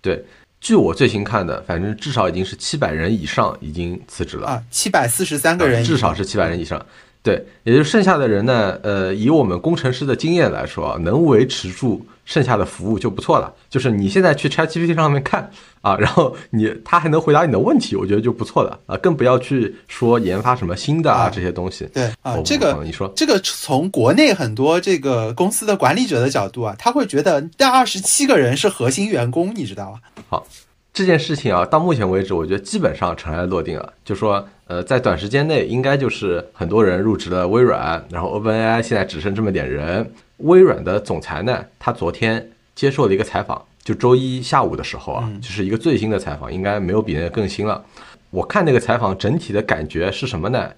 [0.00, 0.24] 对，
[0.60, 6.84] 据我最新看的，反正至少已经是七百人以上已经辞职了啊，七百四十三个人，至少是七百人以上。
[7.22, 13.54] 对，也就剩下的人呢，呃，以我们工程师的经验来说，能维持住剩下的服务就不错了。
[13.70, 15.48] 就是你现在去 ChatGPT 上面看
[15.82, 18.96] 啊，然后你他还能回答你的问题，我觉得就不错了啊。
[18.96, 21.88] 更不要去说研发什么新的啊这些东西。
[21.94, 30.00] 对啊，这个你说这个从国内很多这个公司的管理者的角度啊，他会觉得那二十七个人是核心员工，你知道吧？
[30.28, 30.46] 好。
[30.94, 33.90] 这件事情啊，到目前为止，我觉得基本上尘埃落定了。
[34.04, 40.10] 就说，呃，在短时间内，应该就是很多人入职了微软，然后 OpenAI 现在只剩这么点人。
[40.38, 47.84] 微软的总裁呢，他昨天接受了一个采访，就周一下午的时候啊，就是一个最新的采访，应该没有比那个更新了。
[48.30, 50.70] 我看那个采访整体的感觉是什么呢？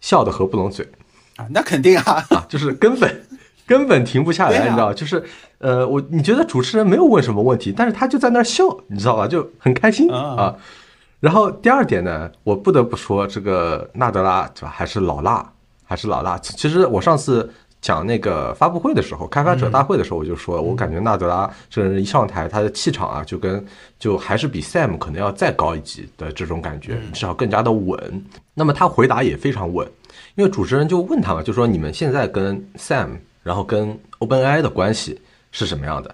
[0.00, 0.88] 笑得合不拢嘴
[1.36, 3.14] 啊，那肯定啊，啊，就是根本。
[3.66, 5.22] 根本停不下来，你知道，就是，
[5.58, 10.54] 呃，我你觉得主持人没有问什么问题，但是他就在那儿笑，你知道吧，就很开心啊。
[11.20, 15.50] 然后第二点呢，我不得不说，这个纳德拉对吧，还是老辣，
[15.84, 16.38] 还是老辣。
[16.38, 23.64] 其实我上次讲那个发布会的时候，开发者大会的时候，我就说，我感觉纳德拉这人一上台，他的气场啊，就跟
[23.98, 28.24] 就还是比 Sam 可能要再高一级的这种感觉，至少更加的稳。
[28.54, 29.86] 那么他回答也非常稳，
[30.34, 33.10] 因为主持人就问他嘛，就说你们现在跟 Sam。
[33.46, 35.16] 然后跟 OpenAI 的关系
[35.52, 36.12] 是什么样的？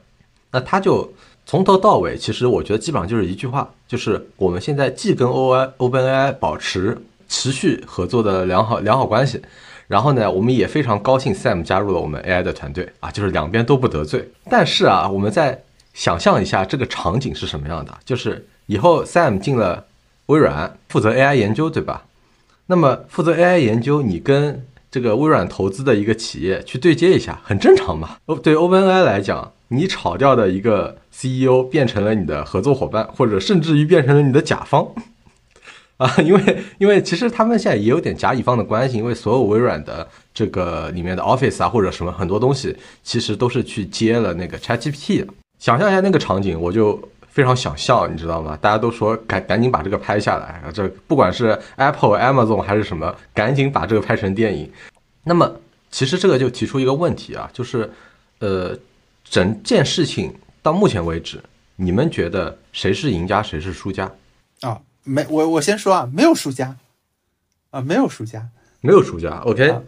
[0.51, 1.11] 那他就
[1.53, 6.97] 从头到尾，其实我觉得基本上就是一句话，就是我们现在既跟 O I OpenAI 保持
[7.29, 9.39] 持续合作的良好良好关系，
[9.87, 14.27] 然后呢，我们也非常高兴 Sam 加入了我们 AI 的团队啊，就是两边都不得罪。
[14.49, 15.63] 但是啊，我们再
[15.93, 19.85] 想象一下这个场景是什么样的，就是以后 Sam 进了
[20.29, 22.05] 微软负责 AI 研究，对吧？
[22.65, 28.17] 那么负责 AI 研究，你跟这个微软投资的一个企业去对接一下，很正常嘛。
[28.25, 34.87] 哦，对 OpenAI 来讲，你炒掉的一个 CEO 变成了你的合作伙伴，或者甚至于变成了你的甲方。
[35.99, 45.33] 啊，因为因为其实他们现在也有点甲乙方的关系，因为所有微软的这个里面的 Office 啊或者什么很多东西，其实都是去接了那个 ChatGPT 的。
[45.61, 48.59] 想象一下那个场景，我就非常想笑，你知道吗？
[48.61, 54.69] 大家都说赶赶紧把这个拍下来，这不管是 Apple、Amazon 还是什么，赶紧把这个拍成电影。
[55.23, 55.53] 那么
[55.91, 57.89] 其实这个就提出一个问题啊，就是
[58.41, 58.77] 呃，
[59.33, 61.43] 整件事情到目前为止，
[61.77, 64.13] 你们觉得谁是赢家，谁是输家？
[64.61, 66.77] 啊，没我我先说啊，没有输家，
[67.71, 68.47] 啊，没有输家，
[68.83, 69.81] 没有输家，OK，、啊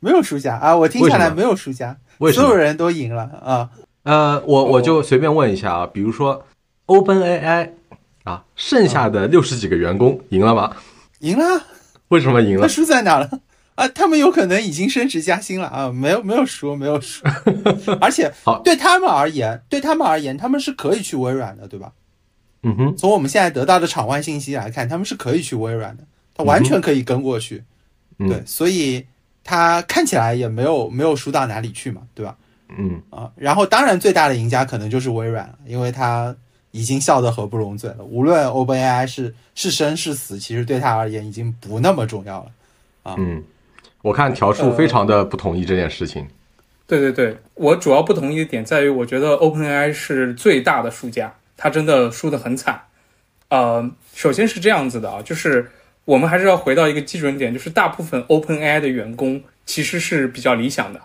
[0.00, 3.70] 没有输家啊，我听下来没有输家，为什么所有人都赢了啊，
[4.02, 6.44] 呃，我我就随便问一下啊，比如说
[6.84, 7.70] OpenAI
[8.24, 10.76] 啊，剩下的六十几个员工赢了吗？
[11.20, 11.64] 赢了啊，
[12.08, 12.60] 为什么赢了？
[12.60, 13.30] 他输在哪了？
[13.74, 17.24] 啊，他们有可能已经升职加薪了啊，没有没有输，没有输，
[18.00, 18.32] 而且
[18.64, 21.92] 对他们而言，对他们而言，他们是可以去微软的，对吧？
[22.62, 27.64] 嗯哼，从我们现在得到的场外信息来看，他们是可以去微软的，他完全可以跟过去，
[28.18, 29.04] 嗯对，所以
[29.42, 32.36] 他看起来也没有没有输到哪里去嘛，对吧？
[32.78, 36.34] 嗯啊，然后当然最大的赢家可能就是微软了，因为他
[36.70, 38.04] 已经笑得合不拢嘴了。
[38.04, 42.50] 无论 OpenAI 是是生是死，其实对他而言已经不那么重要了
[43.02, 43.14] 啊。
[43.18, 43.44] 嗯，
[44.04, 46.28] 我看条数非常的不同意这件事情。
[46.86, 52.82] 对对对，我主要不同意的点在于，我觉得 OpenAI 是最大的输家，它真的输得很惨。
[53.48, 55.70] 呃，首先是这样子的啊，就是
[56.04, 61.00] 我们还是要回到一个基准点，就是大部分 OpenAI 的员工其实是比较理想的。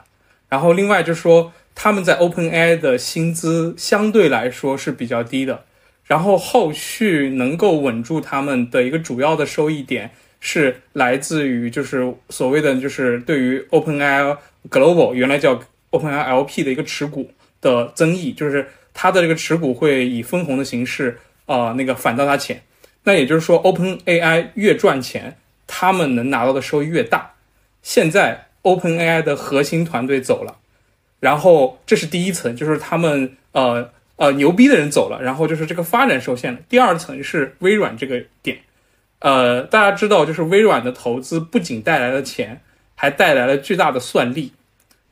[0.49, 5.63] 然后另外就是说，他们在 OpenAI 的薪资相对来说是比较低的。
[6.03, 14.37] 然后后续能够稳住他们的一个主要的收益点是来自于就是所谓的就是对于 OpenAI
[14.69, 22.61] Global 原来叫 OpenAI LP 的一个持股的增益，就是它的这个持股会以分红的形式呃那个返到他钱。
[23.03, 27.33] 那也就是说，OpenAI 越赚钱，他们能拿到的收益越大。
[27.81, 30.57] 现在 OpenAI 的核心团队走了，
[31.21, 36.59] 然后这是第一层，就是他们呃呃牛逼的人走了，然后就是这个发展受限了。
[36.67, 38.59] 第二层是微软这个点，
[39.19, 42.61] 呃，大家知道，就是微软的投资不仅带来了钱，
[42.95, 44.53] 还带来了巨大的算力。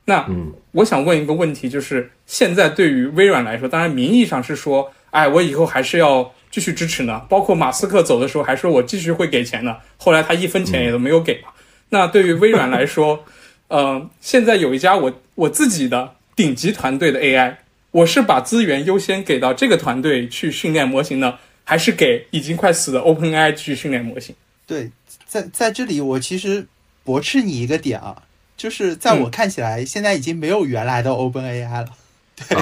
[0.05, 7.25] 那嗯我想问一个问题，就是现在对于微软来说，当然名义上是说，哎，我以后还是要继续支持呢。
[7.27, 11.49] 包括马斯克走的时候还说我继续会给钱呢，后来他一分钱也都没有给嘛。
[11.89, 13.25] 那对于微软来说，
[13.67, 17.55] 呃，现在有一家我我自己的顶级团队的 AI，
[17.91, 24.33] 我是把资源优先给到这个团队去训练模型呢，还是给已经快死的 OpenAI 去训练模型？
[24.65, 24.89] 对，
[25.25, 26.65] 在在这里我其实
[27.03, 28.23] 驳斥你一个点啊，
[28.55, 31.87] 就是在我看起来，现在已经没有原来的 OpenAI 了。
[32.47, 32.57] 对，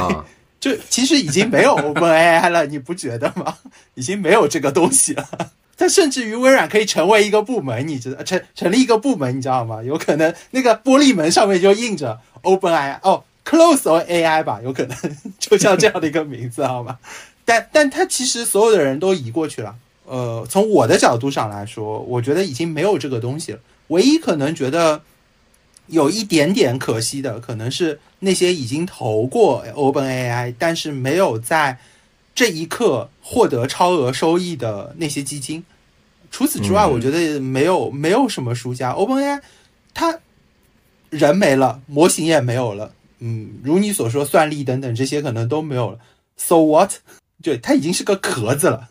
[0.59, 3.55] 就其实已经没有 OpenAI 了，你不觉得吗？
[3.93, 5.51] 已经没有这个东西了。
[5.77, 9.83] 它甚至于微软可以成为一个部门，你知道成成立一个部门，你知道吗？
[9.83, 14.97] 有可能那个玻璃门上面就印着 OpenAI 哦，Close AI 吧，有可能
[15.37, 16.97] 就像这样的一个名字，好吗？
[17.45, 19.75] 但但他其实所有的人都移过去了。
[20.05, 23.59] 呃，从我的角度上来说，我觉得已经没有这个东西了。
[23.87, 25.01] 唯一可能觉得
[25.87, 31.79] 有一点点可惜的，可能是那些已经投过 OpenAI，但是没有在
[32.33, 35.63] 这一刻获得超额收益的那些基金。
[36.31, 38.93] 除此之外，嗯我觉得没有没有什么输家。
[38.93, 39.41] OpenAI
[39.93, 40.19] 它
[41.09, 45.99] 人没了，模型也没有了，嗯，如你所说，算力等等这些可能都没有了。
[46.37, 46.91] So what？
[47.43, 48.89] 对，它已经是个壳子了。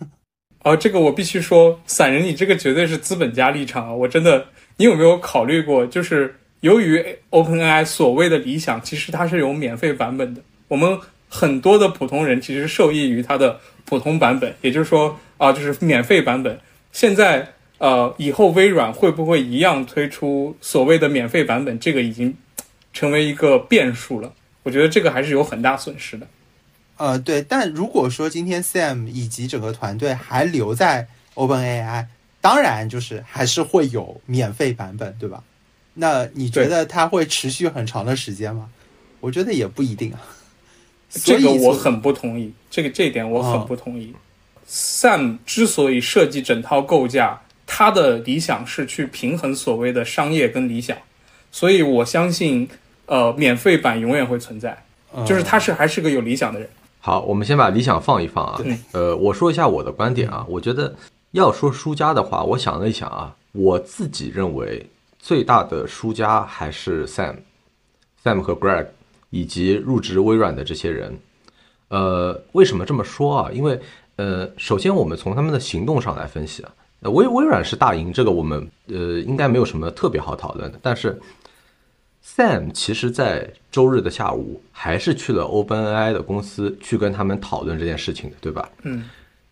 [0.62, 3.92] 啊，这个我必须说，散人，你这个绝对是资本家立场啊！
[3.92, 10.40] 我真的，你有没有考虑过，就是由于 OpenAI 所谓的理想，其实它是有免费版本的。
[10.68, 16.58] 我们很多的普通人其实受益于它的普通版本，也就是说啊，就是免费版本。
[16.92, 17.46] 现在
[17.78, 21.78] 呃，以后微软会不会一样推出所谓的免费版本？
[21.78, 22.34] 这个已经
[22.92, 24.32] 成为一个变数了。
[24.62, 26.26] 我觉得这个还是有很大损失的。
[26.96, 32.06] 呃，对，但如果说今天 Sam 以及整个团队还留在 OpenAI，
[32.40, 35.42] 当然就是还是会有免费版本，对吧？
[35.94, 38.68] 那你觉得它会持续很长的时间吗？
[39.20, 40.20] 我觉得也不一定啊。
[41.10, 44.14] 这个我很不同意，这个这一点我很不同意。
[44.68, 50.96] Sam 之所以设计整套构架，他的理想是去平衡所谓的商业跟理想，
[51.52, 52.68] 所以我相信，
[53.06, 54.76] 呃，免费版永远会存在，
[55.12, 56.68] 呃就是他是还是个有理想的人。
[57.06, 58.74] 好，我们先把理想放一放啊对。
[58.92, 60.90] 呃，我说一下我的观点啊，我觉得
[61.32, 64.88] 要说输家的话，我想了一想啊，我自己认为
[65.18, 67.36] 最大的输家还是 Sam、
[68.24, 68.86] Sam 和 Greg
[69.28, 71.14] 以及入职微软的这些人。
[71.88, 73.50] 呃，为什么这么说啊？
[73.52, 73.78] 因为
[74.16, 80.78] 呃，首先我们从他们的行动上来分析啊，呃微微软是大赢，这个我们呃应该没有什么特别好讨论的。
[80.80, 81.20] 但是
[82.36, 88.68] Sam 其实在周日的下午还是去了 OpenAI 的公司去跟他们讨论这件事情的，对吧？
[88.82, 89.04] 嗯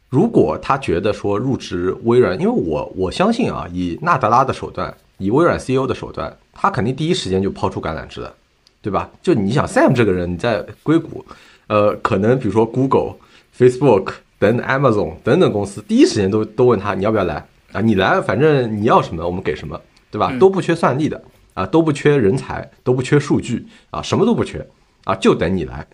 [0.09, 8.35] 如果他觉得说入职微软，因为我我相信啊，以纳德拉的手段，以微软 CEO 的手段，他肯定第一时间就抛出橄榄枝的，
[8.83, 9.09] 对吧？
[9.23, 11.25] 就你想 Sam 这个人，你在硅谷，
[11.69, 13.15] 呃，可能比如说 Google、
[13.57, 17.81] Facebook 等等 Amazon 等等公司，第一时间都都问他你要不要来啊？
[17.81, 19.81] 你来，反正你要什么我们给什么，
[20.11, 20.37] 对吧？
[20.41, 21.23] 都不缺算力的
[21.55, 24.67] 啊，都不缺人才，都不缺数据啊，什么都不缺
[25.05, 25.87] 啊，就等你来。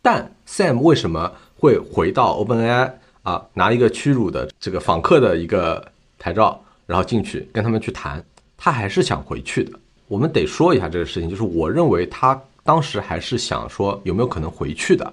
[0.00, 2.90] 但 Sam 为什么会回到 OpenAI
[3.22, 5.84] 啊，拿一个屈辱的这个访客的一个
[6.18, 8.24] 牌照，然后进去跟他们去谈？
[8.56, 9.78] 他还是想回去的。
[10.08, 15.12] 我们得说一下这个事情，就是我认为他当时还是想说有没有可能回去的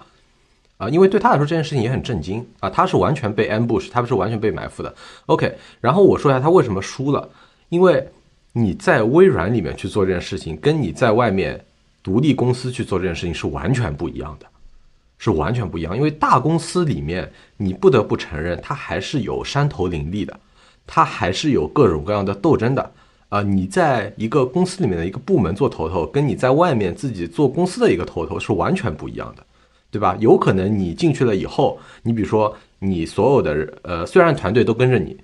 [0.77, 4.93] 啊，因为对他来说这件事情也很震惊啊，他是完全被 ambush，他不是完全被埋伏的。
[5.27, 7.29] OK，然后我说一下他为什么输了，
[7.69, 8.07] 因为
[8.53, 11.63] 你在微软里面去做这件事情，跟你在外面
[12.01, 14.45] 独立公司去做这件事情是完全不一样的。
[15.21, 20.39] 是完全不一样，因为大公司里面，你不得不承认，它还是有山头林立的，
[20.87, 22.91] 它还是有各种各样的斗争的。
[23.27, 29.45] 啊、你在一个公司里面的一个部门做头头，跟你在外面自己做公司的一个头头是完全不一样的，
[29.91, 30.15] 对吧？
[30.21, 35.17] 有可能你进去了以后，你比如说你所有的呃，虽然团队都跟着你，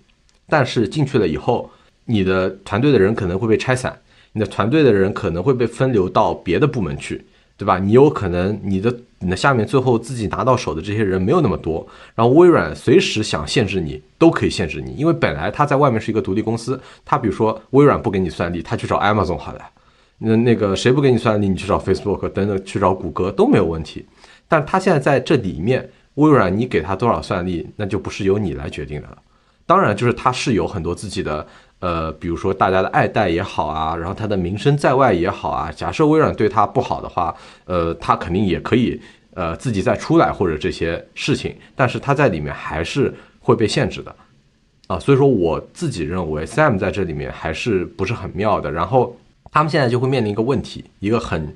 [0.49, 1.71] 但是进去了以后，
[2.05, 3.99] 你的团队的人可能会被拆散，
[4.33, 7.25] 你的团队的人可能会被分流到别的部门去，
[7.57, 7.79] 对吧？
[7.79, 19.61] 你有可能你的你的下面最后自己拿到手的这些人没有那么多，然后微软随时想限制你都可以限制你，因为本来他在外面是一个独立公司，他比如说微软不给你算力，他去找 Amazon 好了，
[20.19, 24.05] 那那个谁不给你算力，你去找 Facebook 等等，去找谷歌都没有问题，
[24.47, 29.17] 但他现在在这里面，微软你给他多少算力，那就不是由你来决定的了。
[29.67, 31.45] 当然，就是他是有很多自己的，
[31.80, 35.71] 呃，比如说大家的爱戴也好啊，然后他的名声在外也好啊。
[35.71, 38.99] 假设微软对他不好的话，呃，他肯定也可以，
[39.34, 44.15] 呃，自己再出来或者这些事情，但是他在里面还是会被限制的，
[44.88, 48.71] 啊，所以说我自己认为 Sam 在这里面还是不是很妙的。
[48.71, 49.15] 然后
[49.51, 51.55] 他们现在就会面临一个问题，一个很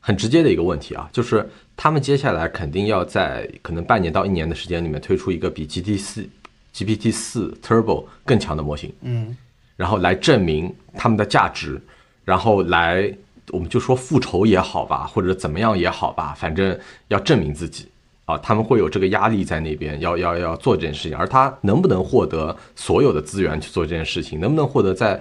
[0.00, 6.28] 很直接的一个问题啊，就是他们接下来肯定要在可能半年到一年的时间里面推出一个比 GT 四
[6.74, 9.36] GPT 四 Turbo 更强的模型，嗯，
[9.78, 11.80] 然后来证明他们的价值，
[12.24, 13.14] 然后来
[13.52, 16.76] 我们就说复仇也好吧，或者怎么样也好吧，反正
[17.06, 17.88] 要证明自己
[18.24, 25.20] 啊，他们会有这个压力在那边，要要要做这件事情，而他能不能获得所有的资源去做这件事情，能不能获得在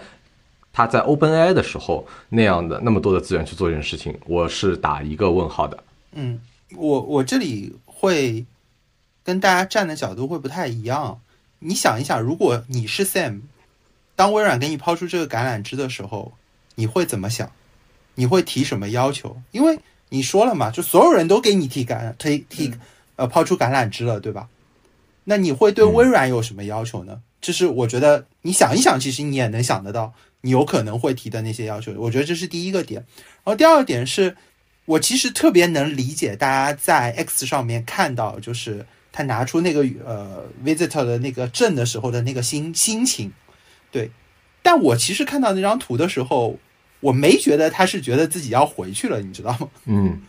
[0.73, 5.83] 他在 OpenAI 的时候那样的那么多的资源去做这件事情，我是打一个问号的。
[6.13, 6.39] 嗯，
[6.75, 8.43] 我我这里会
[9.23, 11.19] 跟大家站的角度会不太一样。
[11.59, 13.41] 你想一想，如果你是 Sam，
[14.17, 16.33] 当微软给你抛出这个橄榄枝的时候，
[16.73, 17.49] 你会怎么想？
[18.15, 19.39] 你会提什么要求？
[19.51, 19.77] 因为
[20.09, 22.73] 你说了嘛，就所有人都给你提橄推提
[23.15, 24.49] 呃抛出橄榄枝了，对吧？
[25.25, 27.21] 那你会对微软有什么要求呢？
[27.39, 30.11] 这是我觉得你想一想，其实你也能想得到，
[30.41, 31.93] 你有可能会提的那些要求。
[31.97, 33.05] 我觉得这是第一个点。
[33.43, 34.35] 然后第二个点是，
[34.85, 43.31] 我其实特别能理解大家在 X 上面看到，就是他拿出那个呃 visitor 的那个证的时候的那个心心情，
[43.91, 44.09] 对。
[44.61, 46.57] 但我其实看到那张图的时候，
[46.99, 49.69] 我没觉得他是觉得自己要回去了，你知道吗？
[49.85, 50.21] 嗯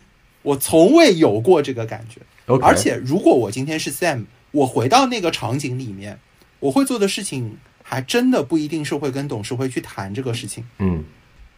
[0.42, 2.20] 我从未有过这个感觉。
[2.62, 6.18] 而且，如果我今天是 Sam，我回到那个场景里面，
[6.60, 10.64] 我会做的事情还真的不一定是会跟董事会去谈这个事情。
[10.78, 11.04] 嗯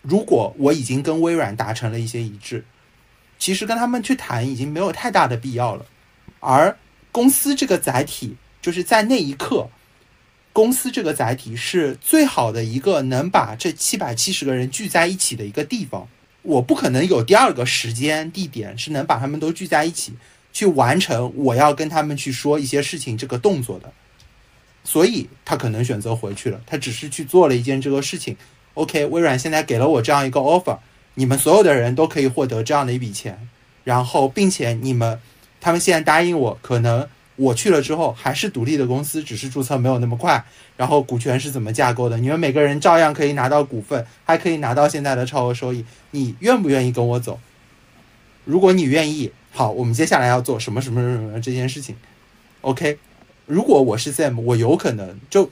[0.02, 2.64] 如果我已经跟微软达成了一些一致，
[3.38, 5.84] 其实跟他们去谈已经没有太大的必要了。
[6.40, 6.74] 而
[7.12, 9.68] 公司这个载体，就是在那一刻，
[10.60, 16.06] 公司这个载体是最好的一个能把这七百七十个人聚在一起的一个地方。
[16.42, 20.12] 我不可能有第二个时间地点是能把他们都聚在一起，
[20.52, 23.90] 去完成我要跟他们去说一些事情这个动作的。
[24.84, 28.36] 所以他可能选择回去了，他只是去做了一件这个事情。
[28.74, 30.76] OK，微软现在给了我这样一个 offer，
[31.14, 33.48] 你们所有的人都可以获得这样的一笔钱，
[33.82, 35.18] 然后并且你们
[35.58, 37.08] 他们现在答应我，可能
[37.40, 40.44] 我去了之后还是独立的公司，只是注册没有那么快，
[40.76, 47.40] 然后股权是怎么架构的，你们每个人照样可以拿到股份，还可以拿到现在的超额收益，你愿不愿意跟我走？
[48.44, 51.96] 如果你愿意，好，我们接下来要做什么什么什么什么这件事情
[52.60, 52.98] ，OK。
[53.46, 55.50] 如果我是 Sam，我有可能就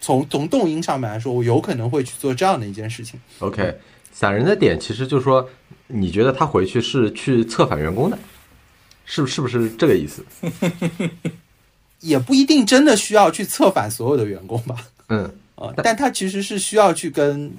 [0.00, 3.18] 从从动因上面来说，我有可能会去做这样的一件事情。
[3.38, 3.76] OK，
[4.12, 5.48] 散人的点其实就是说，
[5.86, 8.18] 你觉得他回去是去策反员工的，
[9.10, 10.22] 是不是不是这个意思？
[12.00, 14.76] 也不一定真的需要去策反所有的员工吧，
[15.08, 17.50] 嗯，啊，但他其实是需要去跟，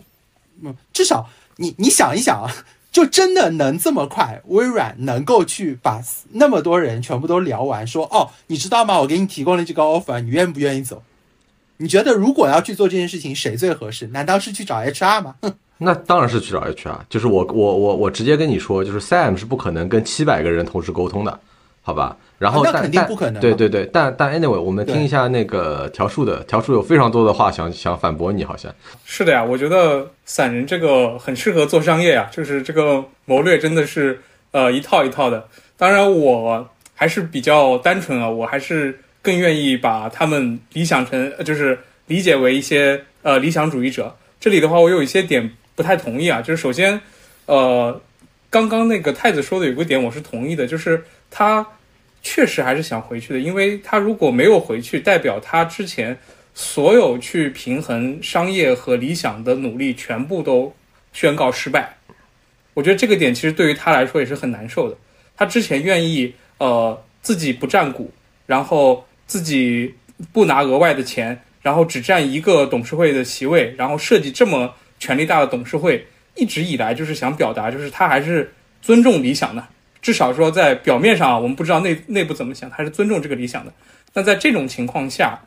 [0.61, 2.55] 嗯，至少你你想一想啊，
[2.91, 6.01] 就真的能这么快，微软能够去把
[6.33, 8.99] 那么多人全部都聊完，说哦，你知道吗？
[8.99, 11.01] 我给你提供了这个 offer，你愿不愿意走？
[11.77, 14.07] 你觉得如果要去做这件事情，谁最合适？
[14.07, 15.35] 难道是去找 HR 吗？
[15.81, 21.39] 那当然是去找 HR，就是我我我我直接跟你说，就是 Sam 是不可能跟七百个人同时沟通的，
[21.81, 22.17] 好吧？
[22.37, 28.73] 然后但啊那肯定不可能对对对，但但 anyway，我们听一下那个条数的，条数有非常多的话想想反驳你，好像。
[29.05, 34.21] 是的呀，我觉得散人这个很适合做商业呀，就是这个谋略真的是
[34.51, 35.47] 呃一套一套的。
[35.77, 44.13] 当然，我还是比较单纯啊，我还是更愿意把他们理想成，呃就是理解为一些呃理想主义者。
[44.39, 46.99] 这里的话，我有一些点不太同意啊，就是首先，
[47.45, 48.01] 呃，
[48.49, 51.01] 刚刚那个太子说的有个点我是同意的，就是
[51.31, 51.65] 他
[52.21, 56.19] 确实还是想回去的，因为他如果没有回去，代表他之前
[56.53, 60.75] 所有去平衡商业和理想的努力全部都
[61.13, 61.95] 宣告失败。
[62.73, 64.97] 我觉得这个点其实对于他来说也是很难受的。
[65.37, 68.11] 他之前愿意呃自己不占股，
[68.45, 69.95] 然后自己
[70.33, 79.65] 不拿额外的钱，然后只占一个董事会的席位，然后设计这么权力大的董事会，一直以来就是想表达，就是他还是尊重理想的。
[80.01, 83.73] 至少说在表面上啊，我们不知道内内部怎么想，他是尊重这个理想的。
[84.13, 85.39] 那在这种情况下，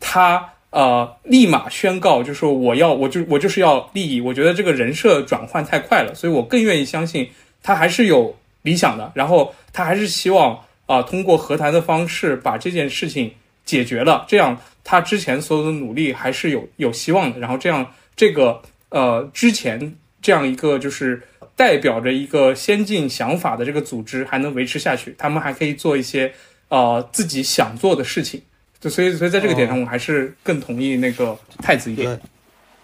[0.00, 4.20] 他呃立马宣告，就是我要我就我就是要利益。
[4.20, 7.30] 我觉得这个人设转换太快了，所以我更愿意相信
[7.62, 13.32] 他还是有理想的，然后他还是希望啊、通过和谈的方式把这件事情
[13.64, 17.38] 解决了，这样他之前所有的努力还是有有希望的。
[17.38, 17.86] 然后这样
[18.16, 18.60] 这个
[18.92, 21.20] 呃之前这样一个就是
[21.56, 26.32] 代表着一个先进想法的这个组织还能维持下去，他们还可以做一些
[26.68, 28.40] 呃自己想做的事情。
[28.80, 32.20] 就所以所以在这个点上，我还是更同意那个太子一点。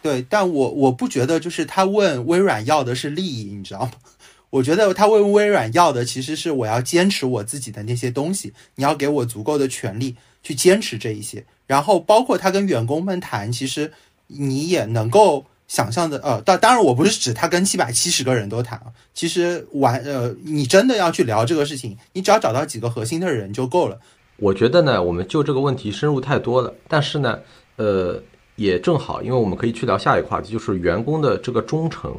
[0.00, 3.92] 对，对，但我我不觉得就是他问微软要的是利益，你知道吗？
[4.50, 11.44] 我觉得他问微软要的其实是我要坚持我自己的那些东西，你要给我足够的权利去坚持这一些。
[11.66, 13.92] 然后包括他跟员工们谈，其实
[14.28, 23.98] 你也能够想象的，呃，当当然我不是指他跟七百七十个人都谈啊，其实完呃，你真的要去聊这个事情，你只要找到几个核心的人就够了。
[24.38, 27.38] 我觉得呢，我们就这个问题深入太多了，但是呢，
[27.76, 28.20] 呃，
[28.56, 32.16] 也正好，因为我们可以去聊下一个话题，就是员工的这个忠诚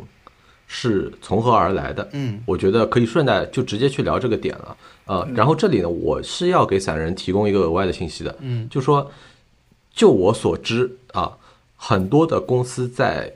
[0.68, 2.08] 是从何而来的。
[2.12, 4.78] 嗯我觉得可以顺带就直接去聊这个点了。
[5.06, 9.10] 呃，然后这里呢，我是要给散人提供一个额外的信息的，嗯就说，
[9.91, 11.32] 就我所知啊，
[11.76, 13.34] 很多的公司在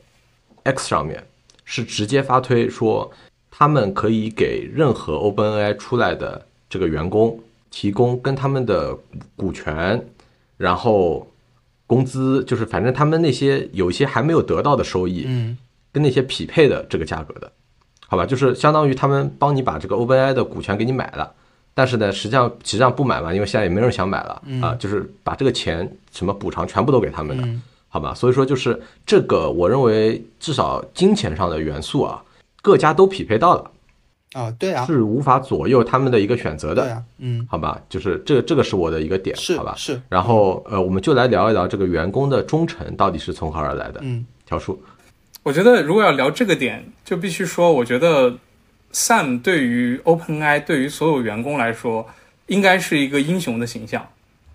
[0.64, 1.24] X 上面
[1.66, 3.12] 是直接发推说，
[3.50, 7.40] 他们可以给任何 OpenAI 出来的这个员工
[7.70, 8.98] 提供跟他们的
[9.36, 10.04] 股权，
[10.58, 11.28] 然后
[11.88, 15.58] 工资，就是反正他们那些有一些还没有得到的收益，嗯。
[15.94, 17.52] 跟那些匹配的这个价格的，
[18.08, 21.32] 好吧，就是相当于他们帮你把这个 OpenAI 的股权给你买了，
[21.76, 27.62] 但是呢，实际上实际上不买嘛，因为现在也没人想买了啊，就是把这个钱什么补偿全部都给他们的，嗯
[27.94, 32.24] 好吧，所以说就是这个，我认为至少金钱上的元素啊，
[32.60, 33.72] 各家都匹配到了，
[34.34, 44.82] 啊，对啊，是无法左右他们的一个选择的，对啊，嗯，好吧，就是这这个是我的一个点，是好吧，是，然后呃，我们就来聊一聊这个员工的忠诚到底是从何而来的，嗯条数。
[45.44, 48.34] 我觉得如果要聊这个点，就必须说，我觉得
[48.92, 52.08] Sam 对于 OpenAI 对于所有员工来说，
[52.48, 54.04] 应该是一个英雄的形象。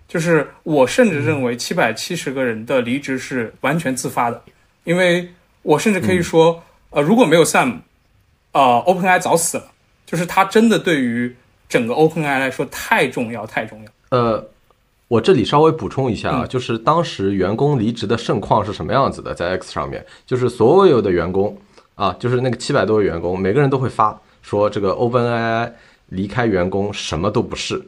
[0.09, 4.41] 就是我甚至认为七百七十个人的离职是完全自发的，
[4.83, 5.29] 因为
[5.61, 7.77] 我甚至可以说，呃，如果没有 Sam，
[8.51, 9.71] 呃，OpenAI 早死了。
[10.05, 11.35] 就是它真的对于
[11.67, 13.91] 整个 OpenAI 来说太重要，太重要。
[14.09, 14.43] 呃，
[15.07, 21.55] 我这里稍微补充一下啊，嗯就是当时员工离职的盛况是什么样子的，在 X 上面，就是所有的员工
[21.93, 25.71] 啊，就是那个七百多个员工，每个人都会发说这个 OpenAI
[26.07, 27.79] 离开员工什么都不是，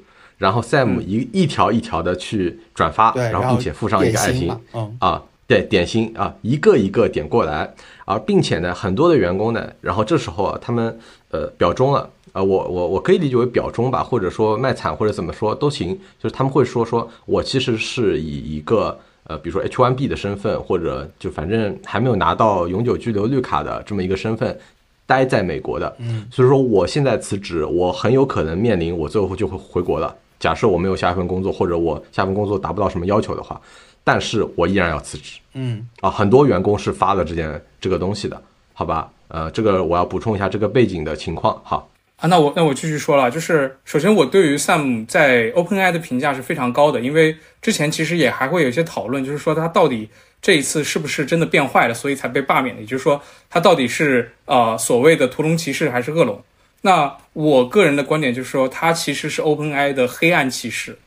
[0.41, 7.71] 然后 Sam 一一条一条的去转发，对，然后并且附上一个爱心嗯啊，对，点心啊，一个一个点过来，
[8.05, 10.97] 而并且呢，很多的员工呢，然后这时候啊，他们
[11.29, 12.09] 呃表忠了。
[12.33, 15.93] 啊，我我我可以理解为表忠吧，或者说卖惨，或者怎么说都行。
[16.17, 24.57] 就是他们会说，说我其实是以一个呃，比如说 H1B 的身份，或者就反正还没有拿到永久居留绿卡的这么一个身份，
[25.05, 25.93] 待在美国的。
[25.99, 30.15] 嗯，所以说我现在辞职，我很有可能面临我最后就会回国了。
[30.41, 33.61] 假设我没有下一份工作，或者我下份工作达不到什么要求的话，
[34.03, 36.09] 但是我依然要辞职嗯啊。
[36.09, 38.41] 很多员工是发了这件这个东西的，
[38.73, 39.09] 好吧？
[39.27, 41.61] 呃，这个我要补充一下这个背景的情况。
[41.63, 41.87] 好，
[42.17, 50.09] 啊，那我那我继续说了，就是首先我对于 Sam 在 OpenAI 的评价是非常高的，因为之前其实也还会有一些讨论，就是说他到底
[50.41, 56.43] 这一次是不是真的变坏了，所以才被罢免的，也就是说他到底是呃所谓的屠龙骑士还是恶龙？
[56.81, 60.97] 那我个人的观点就是说，他其实是 OpenAI 的黑暗骑士，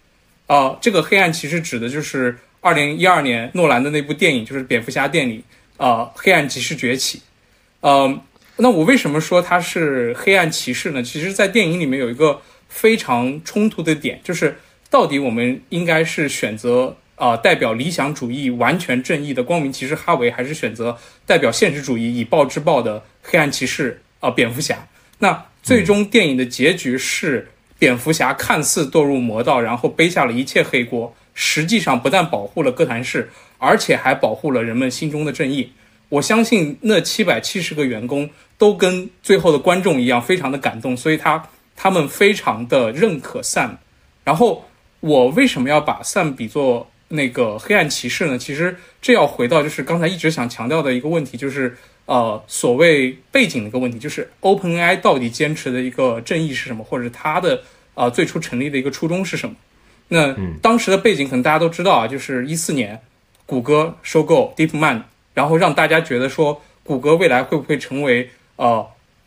[0.46, 5.42] 啊、这个黑暗骑士指的就是二零一二年诺兰的那部电影，就是蝙蝠侠电影，
[5.76, 7.20] 呃，黑暗骑士崛起，
[7.80, 8.20] 呃，
[8.56, 11.02] 那我为什么说他是黑暗骑士呢？
[11.02, 14.56] 其实，在电影里面有一个非常冲突的点，就是
[14.88, 20.96] 到底我们应该是选择啊、呃代表理想主义、完全正义的光明骑士哈维，还是选择
[21.26, 24.86] 代表现实主义、以暴制暴的黑暗骑士啊、呃蝙蝠侠？
[25.18, 27.48] 那最终电影的结局是，
[27.78, 35.72] 蝙蝠侠看似堕入魔道，然后背下了一切黑锅，实际上不但保护了哥谭市，而且还保护了人们心中的正义。
[36.10, 41.42] 我相信那七百七十个员工都跟最后的观众一样，非常的感动，所以他
[41.74, 43.70] 他们非常的认可 Sam。
[44.22, 44.68] 然后
[45.00, 48.36] 我为什么要把 Sam 比作那个黑暗骑士呢？
[48.36, 51.74] 其实这要回到就是刚才一直想强调的一个问题，就是
[52.06, 57.62] 呃所谓背景的一个问题，就是 OpenAI 到底坚持的一个正义是什么，或者它的
[57.94, 59.54] 呃最初成立的一个初衷是什么？
[60.08, 63.00] 那当时的背景可能大家都知道啊，就是一四年
[63.46, 65.02] 谷歌收购 DeepMind，
[65.32, 68.86] 然后让大家觉得说谷歌未来会不会成为呃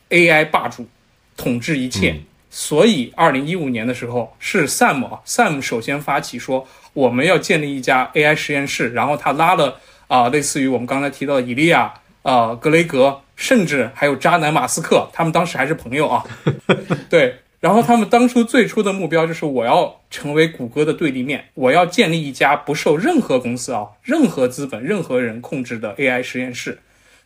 [0.09, 0.87] AI 霸主，
[1.35, 2.21] 统治一切。
[2.49, 11.93] 所以，二零一五年的时候是 Sam 啊，Sam 首先发起说我们要建立一家 AI 实验室，然后他拉了啊、类似于我们刚才提到的伊利亚、
[12.27, 16.25] 呃格雷格，甚至还有渣男马斯克，他们当时还是朋友啊。
[17.09, 26.79] 对，然后他们当初最初的目标就是我要成为谷歌的对立面，我要建立一家不受任何公司啊、任何资本、任何人控制的 AI 实验室。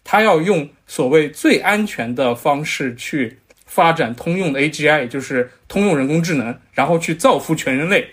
[0.03, 8.07] 他要用所谓最安全的方式去发展通用的 AGI，也就是通用人工智能，然后去造福全人类，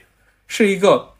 [0.46, 1.10] 是一个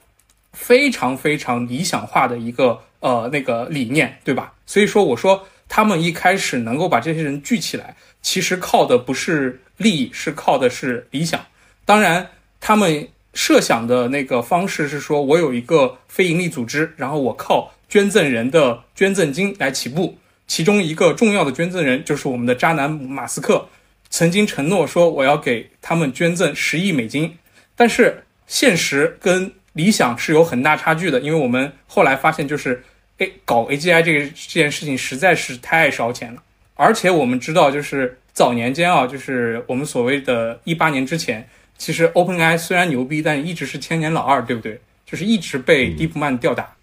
[0.54, 4.54] 非常非常理想化的一个呃那个理念，对吧？
[4.66, 11.44] 所以说，我说他们一开始能够把这些人聚起来，其实靠的不是利益，是靠的是理想。
[11.84, 12.26] 当然，
[12.60, 20.18] 他们设想的那个方式是说，我有一个非营利组织，然后我靠捐赠人的捐赠金来起步。
[20.46, 23.68] 其中一个重要的捐赠人就是我们的渣男马斯克，
[24.08, 27.36] 曾经承诺说我要给他们捐赠十亿美金，
[27.76, 32.82] 但是现实跟理想是有很大差距的，因为我们后来发现，就是
[33.18, 36.42] 诶，搞 AGI 这个这件事情实在是太烧钱了，
[36.74, 44.80] 而且我们知道，就是早年间啊，就是我们所谓的一八年之前，其实 OpenAI 虽然牛逼，但一直是千年老二，对不对？
[45.06, 46.74] 就是一直被 DeepMind 吊打，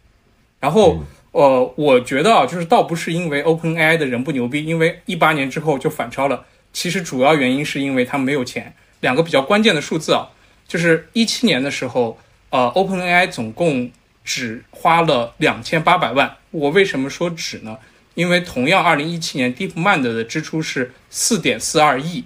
[0.59, 1.03] 然后。
[1.31, 6.45] 呃，我觉得啊，就是倒不是因为 OpenAI 的人不牛逼，因为一八年之后就反超了。
[6.71, 8.73] 其实主要原因是因为他们没有钱。
[9.01, 10.29] 两个比较关键的数字啊，
[10.65, 12.17] 就是一七年的时候，
[12.51, 13.91] 呃，OpenAI 总共
[14.25, 16.35] 只花了两千八百万。
[16.51, 17.77] 我为什么说只呢？
[18.15, 22.25] 因为同样二零一七年 DeepMind 的支出是四点四二亿，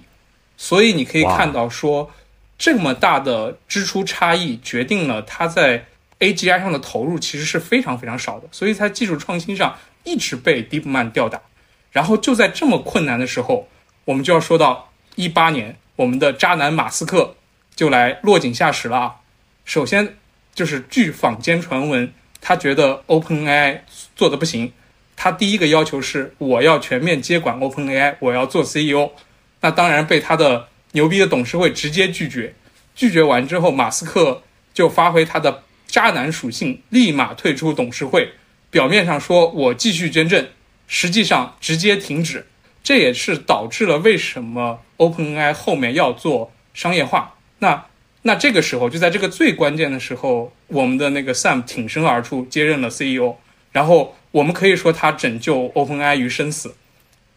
[0.56, 2.10] 所以你可以看到说，
[2.58, 5.84] 这么大的支出差异决定了它在
[6.20, 11.40] AGI 上的投入其实是非常非常少的，所以在技术创新上一直被 DeepMind 吊打。
[11.90, 13.68] 然后就在这么困难的时候，
[14.04, 17.34] 我们就要说到一八年，我们的渣男马斯克
[17.74, 19.16] 就来落井下石了啊。
[19.64, 20.16] 首先
[20.60, 23.78] 就是据坊间传闻，他觉得 OpenAI
[24.14, 24.70] 做的不行，
[25.16, 29.10] 他第一个要求是我要全面接管 OpenAI，我要做 CEO。
[29.62, 32.54] 那当然被他的牛逼的董事会直接拒绝。
[32.94, 34.42] 拒绝完之后，马斯克
[34.74, 38.30] 就发挥他的渣男属性，立马退出董事会。
[38.70, 40.46] 表面上说我继续捐赠，
[40.86, 42.44] 实际上直接停止。
[42.82, 47.36] 这也是导致了为什么 OpenAI 后面要做商业化。
[47.60, 47.86] 那
[48.22, 53.34] 那这个时候，就在这个最关键的时候，我们的那个 Sam 挺身而出，接任了 CEO。
[53.72, 56.74] 然后我们可以说他拯救 OpenAI 于生死。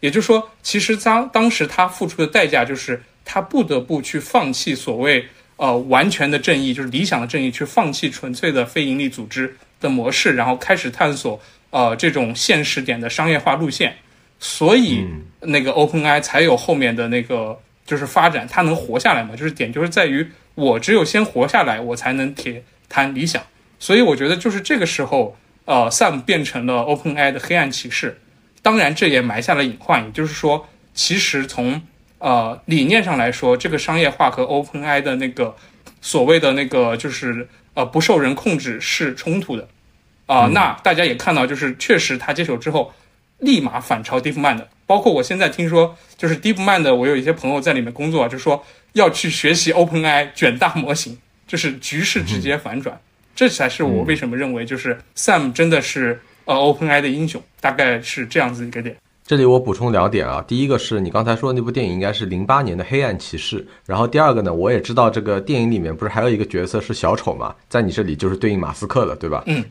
[0.00, 5.26] 也就是说，其实当当时他付出的代价就是他不得不去放弃所谓
[5.56, 13.96] 呃完全的正义，就是理想的正义，去放弃纯粹的非盈利组织的模式，然后开始探索呃这种现实点的商业化路线。
[14.38, 15.06] 所以
[15.40, 19.34] 那个 OpenAI 才有后面的那个就是发展，它能活下来嘛？
[19.34, 23.42] 就是点就是在于我只有先活下来，我才能铁谈理想。
[23.78, 28.20] 所以我觉得就是这个时候，呃，Sam 变成了 OpenAI 的黑暗骑士。
[28.62, 31.82] 当然，这也埋下了隐患，也就是说，其实从
[32.18, 35.54] 呃理念上来说，这个商业化和 OpenAI 的那个
[36.00, 39.68] 所谓的那个就是呃不受人控制是冲突的。
[40.26, 42.94] 啊、那大家也看到，就是确实他接手之后，
[43.40, 44.64] 立马反超 DeepMind。
[44.86, 48.64] 包括我现在听说，就是 DeepMind，我有一些朋友在里面工作，就说
[48.94, 51.16] 要去学习 OpenAI 卷大模型，
[51.46, 52.98] 就是局势直接反转。
[53.36, 58.96] 这才是我为什么认为，就是 Sam 真的是呃 OpenAI 的英雄，大概是这样子一个点。
[59.26, 69.42] 这里我补充两点啊，第一个是你刚才说的那部电影应该是零八年的《黑暗骑士》，然后第二个呢，我也知道这个电影里面不是还有一个角色是小丑嘛，在你这里就是对应马斯克了，对吧？
[69.46, 69.64] 嗯，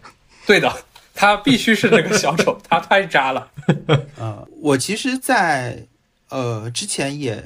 [0.47, 0.73] 对的，
[1.13, 3.47] 他必须是那个小丑， 他太渣了。
[4.17, 5.85] 呃，我其实在，
[6.29, 7.41] 呃之前也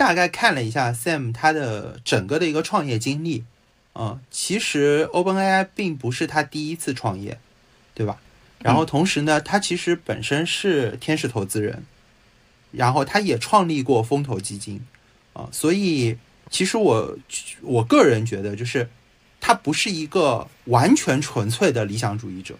[0.00, 3.44] 大概看了一下 Sam 他的整个的一个创业经历，
[3.92, 7.38] 啊、其实 OpenAI 并不是他第一次创业，
[7.94, 8.16] 对吧？
[8.60, 11.82] 然后同时呢，他其实本身是天使投资人，
[12.72, 14.80] 然后他也创立过风投基金，
[15.34, 16.16] 啊、所以
[16.48, 17.18] 其实我
[17.60, 18.88] 我个人觉得，就是
[19.38, 22.54] 他不是一个完全纯粹的理想主义者，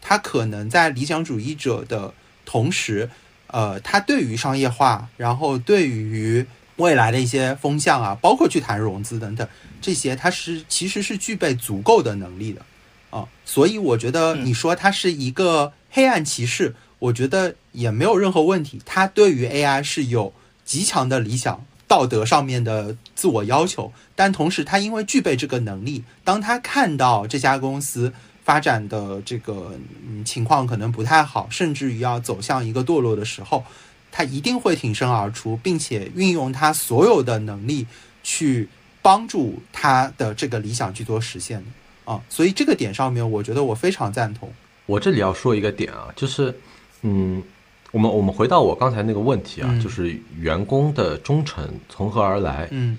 [0.00, 2.14] 他可能在理想主义者的
[2.44, 3.10] 同时，
[3.48, 6.46] 呃，他对于商业化，然后对于
[6.76, 9.46] 未来的一些风向啊，包括去谈融资等等
[9.80, 12.62] 这些，它是其实是具备足够的能力的
[13.10, 13.26] 啊。
[13.44, 18.80] 所以我觉得嗯你说他是一个黑暗骑士，我觉得也没有任何问题。
[18.84, 20.32] 他对于 AI 是有
[20.64, 21.64] 极强的理想。
[21.86, 28.12] 道德上面的自我要求，但同时他因为具备这个能力，当他看到这家公司
[28.42, 33.62] 发展的这个嗯情况可能不太好，甚至于要走向一个堕落的时候，
[34.16, 37.84] 他一定会挺身而出，并且运用他所有的能力
[38.22, 38.68] 去
[39.02, 42.22] 帮助他的这个理想去做实现的啊。
[42.28, 44.48] 所以这个点上面，我觉得我非常赞同。
[44.86, 46.54] 我这里要说一个点啊，就是，
[47.02, 47.42] 嗯，
[47.90, 52.68] 我们我们回到我刚才那个问题啊，嗯就是员工的忠诚从何而来？
[52.70, 52.96] 嗯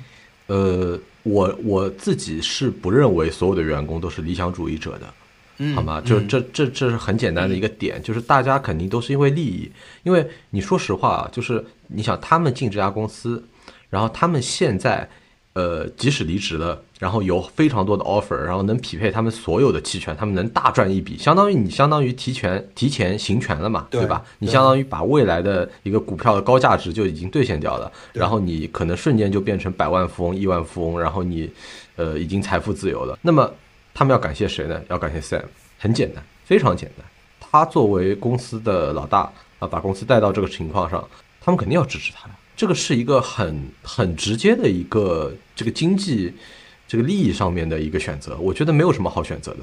[0.47, 5.13] 呃，我我自己是不认为所有的员工都是理想主义者的，
[5.57, 6.01] 嗯，好吗？
[6.01, 9.71] 就嗯这这这是很简单的一个点，就是大家肯定都是因为利益，
[10.03, 13.43] 因为你说实话啊，就是你想他们进这家公司，
[13.89, 15.09] 然后他们现在
[15.53, 24.21] 呃即使离职了，然后有非常多的 offer，然后能匹配他们所有的期权，他们能大赚一笔，相当于你相当于提前提前行权了嘛，对对吧？
[24.39, 31.49] 你相当于把未来的一个股票的高价值就已经兑现掉了，然后你可能瞬间就变成百万富翁、亿万富翁，然后你
[31.95, 33.17] 呃已经财富自由了。
[33.21, 33.49] 那么
[33.97, 34.79] 他们要感谢谁呢？
[34.89, 35.41] 要感谢 Sam，
[35.79, 37.07] 很简单，非常简单。
[37.39, 41.07] 他作为公司的老大啊，把公司带到这个情况上，
[41.39, 42.35] 他们肯定要支持他呀。
[42.57, 46.33] 这个是一个很很直接的一个这个经济
[46.85, 49.59] 这个利益上面的一个选择，我觉得没有什么好选择的。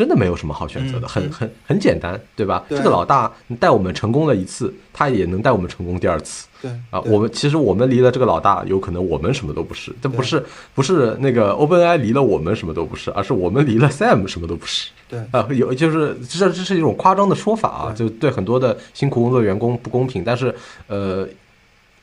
[0.00, 2.64] 真的没有什么好选择的，嗯很很很简单，对吧？
[2.70, 6.48] 对这个老大带我们成功了一次，他也能带我们成功第二次。
[6.62, 10.42] 对啊，对我们其实我们离了这个老大，有可能我们什么都不是，这不是
[10.74, 14.88] 不是那个 OpenAI 离了我们什么都不是，而是我们离了 Sam 什么都不是。
[15.06, 20.24] 对啊，有就是这这是一种夸张的说法啊，就对很多的辛苦工作员工不公平。
[20.24, 20.54] 但是
[20.86, 21.28] 呃，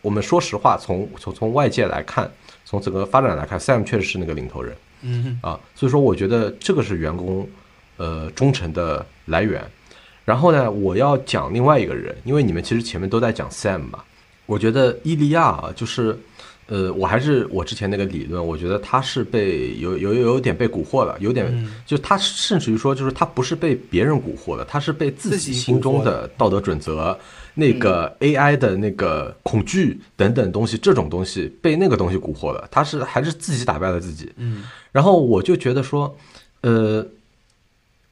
[0.03, 2.29] 我们说实话，从从从外界来看，
[2.63, 4.75] 从整个发展来看，Sam 确实是那个领头人。
[5.03, 7.47] 嗯啊，所以说我觉得这个是员工
[7.97, 9.61] 呃忠诚的来源。
[10.23, 13.99] 然后呢，我要讲另外一个人，因为你们其实前面都在讲 Sam 嘛，
[14.45, 16.17] 我觉得伊利亚啊，就是
[16.65, 21.75] 呃，我还是我之前那个理论，我觉得他是被有有有点被蛊惑了，有点、嗯。
[21.85, 27.17] 就他甚至于说，就是他不是被别人蛊惑了，他是被自自己己心中的的道德准则、
[27.53, 34.29] 那个 AI 的那个恐惧等等东西，这种东西被那个东西蛊惑了，他是还是自己打败了自己。
[34.35, 34.65] 嗯。
[34.91, 36.13] 然后我就觉得说，
[36.59, 37.05] 呃，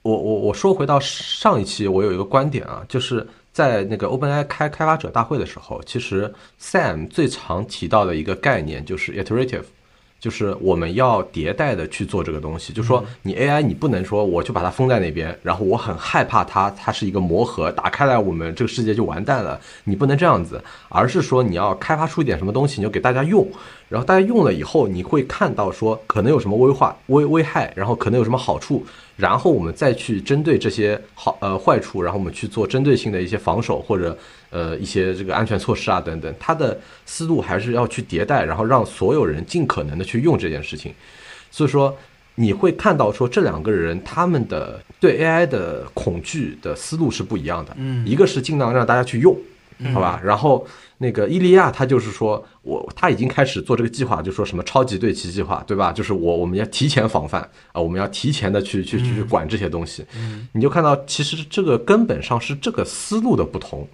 [0.06, 6.32] 我我我说回到上一期，我有一个观点啊，就是在那个 OpenAI 开开发者大会的时候，其实
[6.62, 9.64] Sam 最常提到的一个概念就是 iterative。
[10.18, 19.60] 就是我们要迭代的去做这个东西，就说你 AI 你不能说我就把它封在那边，然后我很害怕它，它是一个魔盒，打开来我们这个世界就完蛋了。
[19.84, 23.48] 你不能这样子，而是说你要开发出一点什么东西，你就给大家用，
[23.88, 28.84] 然后大家用了以后，你会看到说可能有什么危化、危危害，然后可能有什么好处，
[29.16, 34.18] 然后我们再去针对这些好呃坏处，然后我们去做针对性的一些防守或者
[34.50, 36.34] 呃一些这个安全措施啊等等。
[36.40, 40.92] 它的思路还是要去迭代，然后让所有人尽可能的去用这件事情。
[41.52, 41.96] 所以说
[42.36, 47.74] 你会看到说这两个人他们的对 AI 的恐惧的思路是不一样的。
[47.78, 49.38] 嗯一个是尽量让大家去用，
[49.94, 50.22] 好吧？
[50.24, 50.66] 然后
[51.00, 55.92] 那个伊利亚他就是说我他已经开始做这个计划，就说什么超级对齐计划，对吧？
[55.92, 60.06] 就是我我们要提前防范啊，我们要提前的去去去去管这些东西。
[60.54, 63.88] 你就看到其实这个根本上是这个思路的不同，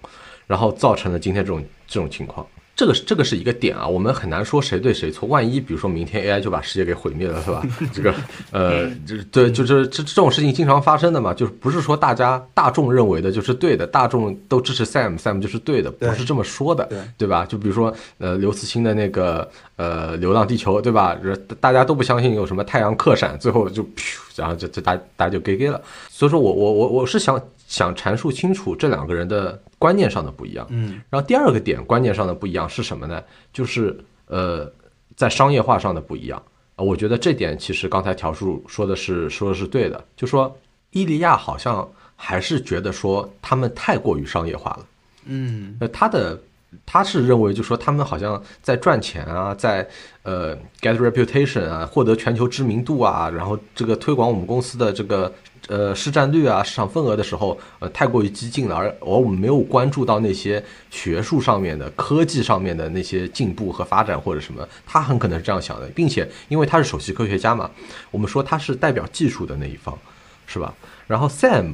[0.46, 2.46] 然后造成了今天这种这种情况。
[2.82, 5.28] 这个是这个是一个点啊，我们很难说谁对谁错。
[5.28, 7.62] 万一比如说明天 AI 就把世界给毁灭了，是吧？
[7.94, 8.12] 这个
[8.50, 17.46] 呃，就是对，就是这这种事情经常发生的嘛，就是不是说大家大众认为的就是对的，大众都支持 Sam，Sam 就是对的，不是这么说的，对对吧？
[17.46, 21.16] 就比如说呃，刘慈欣的那个呃《流浪地球》，对吧？
[21.60, 25.80] 大家都不相信有什么太阳克闪，最后就噗，然后就就大大家就给给了。
[26.10, 27.40] 所以说我我我我是想
[27.72, 29.60] 想阐述清楚这两个人的。
[29.82, 33.20] 观念上的不一样，嗯，然后第二个点，观念上的不一样是什么呢？
[33.52, 34.72] 就是呃，
[35.16, 36.40] 在商业化上的不一样
[36.76, 36.84] 啊。
[36.84, 40.56] 我觉得这点其实刚才条叔说的是说的是对的，就说
[40.92, 44.86] 伊利亚好像还是觉得说他们太过于商业化了，
[45.24, 46.40] 嗯，那他的
[46.86, 49.84] 他是认为就说他们好像在赚钱啊，在
[50.22, 55.32] 呃 get reputation 啊，获得全球知名度啊，然后这个推广我们公司的这个。
[55.72, 67.70] 呃，市占率啊，市场份额的时候，呃，太过于激进了，而而我们没有关注到那些学术上面的、科技上面的那些进步和发展或者什么，他很可能是这样想的，并且因为他是首席科学家嘛，
[68.10, 69.98] 我们说他是代表技术的那一方，
[70.46, 70.74] 是吧？
[71.06, 71.72] 然后 Sam，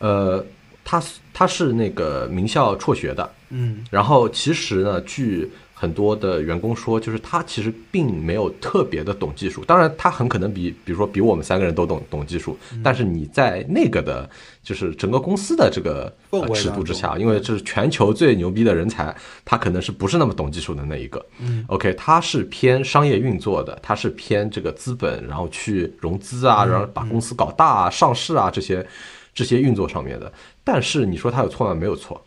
[0.00, 0.44] 呃，
[0.84, 1.00] 他
[1.32, 5.48] 他是那个名校辍学的，嗯，然后其实呢，据。
[5.78, 14.26] 很多的员工说，就是他其实并没有特别的懂技术，当然他很可能比，比如说比我们三个人都懂懂技术，但是你在那个的，
[14.62, 16.10] 就是整个公司的这个
[16.54, 19.14] 尺度之下，因为这是全球最牛逼的人才，
[19.44, 21.22] 他可能是不是那么懂技术的那一个。
[21.40, 28.86] 嗯，OK，他是偏商业运作的，他是偏这个资本，然后去融资啊，然后把公司搞大啊、上市啊这些
[29.34, 30.32] 这些运作上面的。
[30.64, 31.74] 但是你说他有错吗？
[31.74, 32.18] 没有错，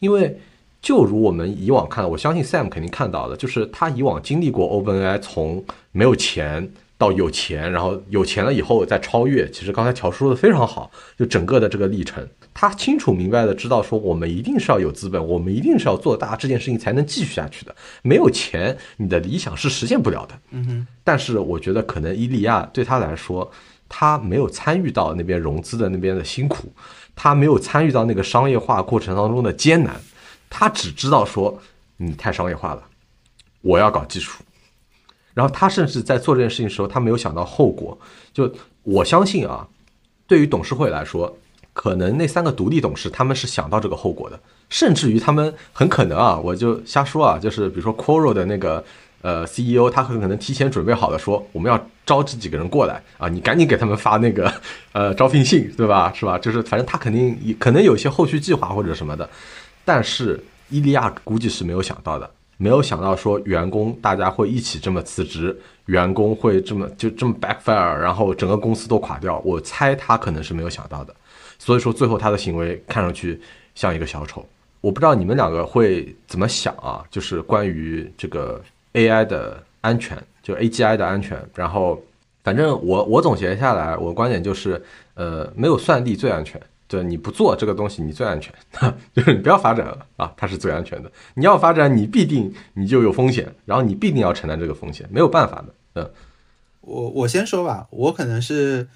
[0.00, 0.38] 因为。
[0.82, 5.62] 就如我们以往看，我相信 Sam 肯定看到的，就是他以往经历过 OpenAI 从
[5.92, 9.50] 没有钱到有钱，然后有钱了以后再超越。
[9.50, 17.74] 其实刚才乔说的非常好，就整个的这个历程，他清楚明白的知道说，我们一定是要有资本，我们一定是要做大这件事情才能继续下去的。
[18.02, 20.34] 没有钱，你的理想是实现不了的。
[20.50, 20.86] 嗯哼。
[21.04, 23.50] 但是我觉得可能伊利亚对他来说，
[23.86, 26.72] 他没有参与到那边融资的那边的辛苦，
[27.14, 30.00] 他没有参与到那个商业化过程当中的艰难。
[30.50, 31.58] 他只知道说
[31.96, 32.82] 你太商业化了，
[33.62, 34.42] 我要搞技术。
[35.32, 37.96] 然后他甚至在做这件事情的时候，他没有想到后果。
[38.34, 39.66] 就我相信啊，
[40.26, 41.38] 对于董事会来说，
[41.72, 44.38] 可能那三个独立董事他们是想到这个后果的，
[44.68, 48.84] 甚至于他们很可能啊，我就瞎说啊，就是比如说 Quora 的那个
[49.22, 54.52] 呃 CEO，他很可能提前准备好了说我们要招这几个人过来啊，你赶紧给他们发那个
[54.92, 56.12] 呃招聘信，对吧？
[56.12, 56.36] 是吧？
[56.36, 59.30] 就是反正他肯定可能有些后续计划或者什么的。
[59.84, 69.38] 但是伊利亚估计是没有想到的，没有想到说员工大家会一起这么辞职，员工会这么就这么 backfire，然后整个公司都垮掉。
[69.44, 71.14] 我猜他可能是没有想到的，
[71.58, 73.40] 所以说最后他的行为看上去
[73.74, 74.46] 像一个小丑。
[74.80, 77.04] 我不知道你们两个会怎么想啊？
[77.10, 78.62] 就是关于这个
[78.94, 81.38] AI 的安全，就 AGI 的安全。
[81.54, 82.02] 然后
[82.42, 84.82] 反正我我总结下来，我观点就是，
[85.14, 86.58] 呃，没有算力最安全。
[86.90, 88.52] 对，你不做这个东西，你最安全。
[89.14, 91.12] 就是你不要发展了啊，它是最安全的。
[91.34, 95.74] 你要发展，你必定你就有风险，然后你必定要承担这个风险，没有办法的。
[95.94, 96.10] 嗯，
[96.80, 98.88] 我我先说吧，我可能是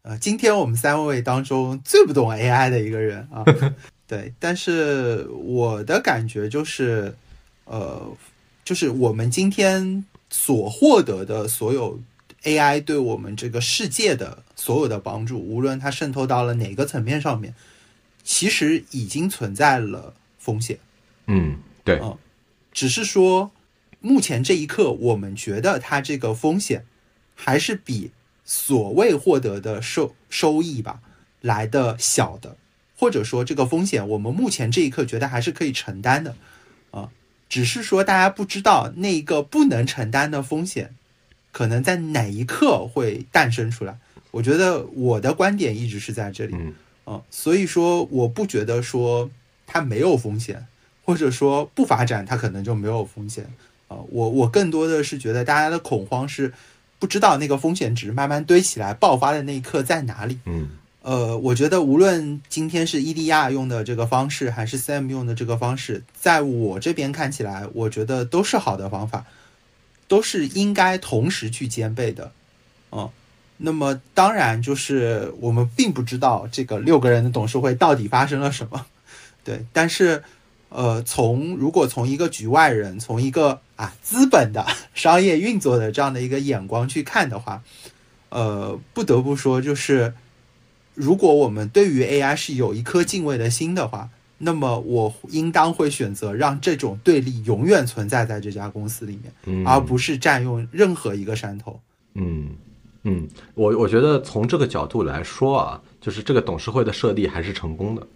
[0.00, 3.44] 呃，今天我们三位当中最不懂 AI 的一个人啊。
[4.08, 7.14] 对，但是我的感觉就是，
[7.66, 8.00] 呃，
[8.64, 12.00] 就是我们今天所获得的所有。
[12.44, 17.54] AI 对我们这个世界的所有的帮助，无论它渗透到了哪个层面上面，
[18.24, 20.78] 其实已经存在了风险。
[21.26, 22.16] 嗯，对，嗯，
[22.72, 23.50] 只是说
[24.00, 26.86] 目前这一刻，我们觉得它这个风险
[27.34, 28.10] 还是比
[28.44, 31.00] 所谓获得的收收益吧
[31.42, 32.56] 来的小的，
[32.96, 36.34] 或者说这个风险，我们目前这一刻觉得还是可以承担的。
[36.90, 37.10] 啊，
[37.50, 40.94] 只是说大家不知道那一个不能承担的风险。
[41.52, 43.98] 可能在哪一刻会诞生出来？
[44.30, 46.54] 我觉得我的观点一直是在这里，
[47.06, 49.28] 嗯，所以说我不觉得说
[49.66, 50.66] 它没有风险，
[51.04, 53.44] 或者说不发展它可能就没有风险
[53.88, 53.98] 啊。
[54.10, 56.52] 我我更多的是觉得大家的恐慌是
[57.00, 60.38] 不知道那个风险值慢慢堆起来爆发的那一刻在哪里。
[60.44, 60.68] 嗯，
[61.02, 69.24] 呃，我觉得无论今天是伊利亚用的这个方式，还是 Sam 用的这个方式，在我这边看起来，我觉得都是好的方法。
[70.10, 72.32] 都是应该同时去兼备的，
[72.90, 73.08] 嗯，
[73.58, 78.86] 那么当然就是我们并不知道这个六个人的董事会到底发生了什么，
[79.44, 80.24] 对，但是
[80.68, 87.62] 呃，从如果从一个局外人，从一个啊资本的 商业运作的这样的一个眼光去看的话，
[88.30, 90.12] 呃，不得不说就是，
[90.94, 94.08] 如果我们对于 AI 是有一颗敬畏的心的话，
[94.42, 101.78] 那么我应当会选择让这种对立永远存在在这家公司里面，嗯而不是占用任何一个山头。
[102.14, 102.56] 嗯
[103.02, 108.06] 嗯，我我觉得从这个角度来说啊，就是这个董事会的设立还是成功的。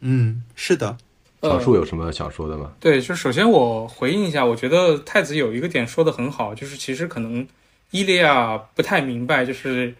[0.00, 0.96] 嗯，是的，
[1.42, 2.72] 小树有什么想说的吗？
[2.78, 7.46] 对，就首先我回应一下，我觉得太子有一个点说的很好，就是其实可能
[7.90, 9.94] 伊利亚不太明白，就是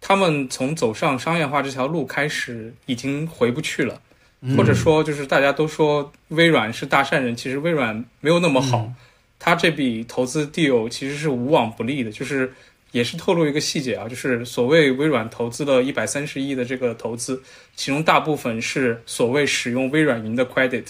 [0.00, 4.00] 他们从走上商业化这条路开始已经回不去了，
[4.56, 8.92] 或者说就是大家都说微软是大善人，其实微软没有那么好，
[9.38, 12.52] 他这笔投资 deal 其实是无往不利的，就是
[12.92, 17.42] 也是透露一个细节啊，就是所谓微软投资了一百三十亿的这个投资，
[17.74, 20.84] 其中大部分是所谓使用微软云的 credit。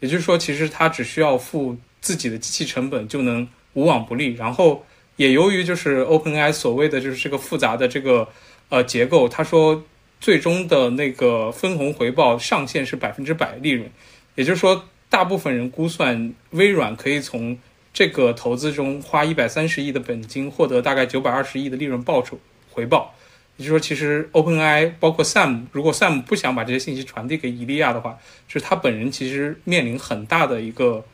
[0.00, 4.34] 也就是说，其实他只需要付自己的机器成本就能无往不利。
[4.34, 8.28] 然后也由于就是 OpenAI 所谓的就是这个复杂的这个
[8.68, 9.84] 呃结构，他说
[10.22, 13.90] 最终的那个分红回报上限是百分之百利润。
[14.36, 17.58] 也就是说，大部分人估算微软可以从
[17.92, 22.38] 这个投资中花一百三十亿的本金，获得大概九百二十亿的利润报酬
[22.70, 23.12] 回报。
[23.56, 28.16] 也就是说，其实 OpenAI 包括 Sam，如果 Sam 不想把这些信息传递给伊利亚的话，
[28.46, 31.04] 就是他本人其实面临很大的一个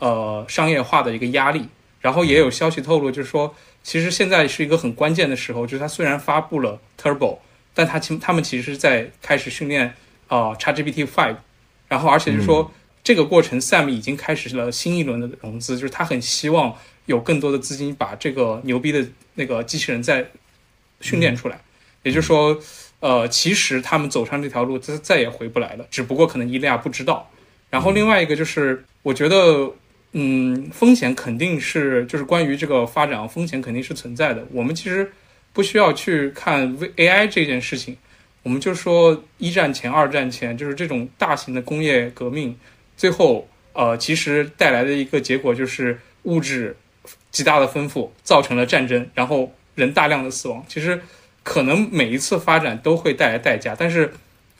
[0.00, 1.68] 呃商业化的一个压力。
[2.00, 7.38] 然后也有消息透露，就是说，其实现在是一个很关键的时候，就是他虽然发布了 Turbo，
[7.76, 9.88] 但他其他们其实是在开始训练
[10.28, 11.36] 啊、呃、ChatGPT Five，
[11.88, 12.72] 然后而且就是说、
[13.04, 16.74] 这个过程 Sam 已经开始了新一轮的融资，就是他很希望
[17.04, 20.26] 有更多的资金把这个牛逼的那个机器人再
[21.02, 21.60] 训练出来。
[22.02, 22.58] 也就是说，
[23.00, 25.86] 呃，其实他们走上这条路，再再也回不来了。
[25.90, 27.30] 只不过可能伊利亚不知道。
[27.68, 29.70] 然后另外一个就是，我觉得，
[30.12, 34.46] 嗯，风险肯定是，就是关于这个发展，风险肯定是存在的。
[34.52, 35.12] 我们其实
[35.56, 37.96] 不需要去看 V AI 这件事情，
[38.42, 42.54] 我们就说一战前、二战前，就是这种大型的工业革命，
[42.94, 46.76] 最后呃，其实带来的一个结果就是物质
[47.30, 50.62] 极大的丰富，造成了战争，然后人大量的死亡。
[50.68, 51.00] 其实。
[51.48, 54.12] 可能每一次发展都会带来代价，但是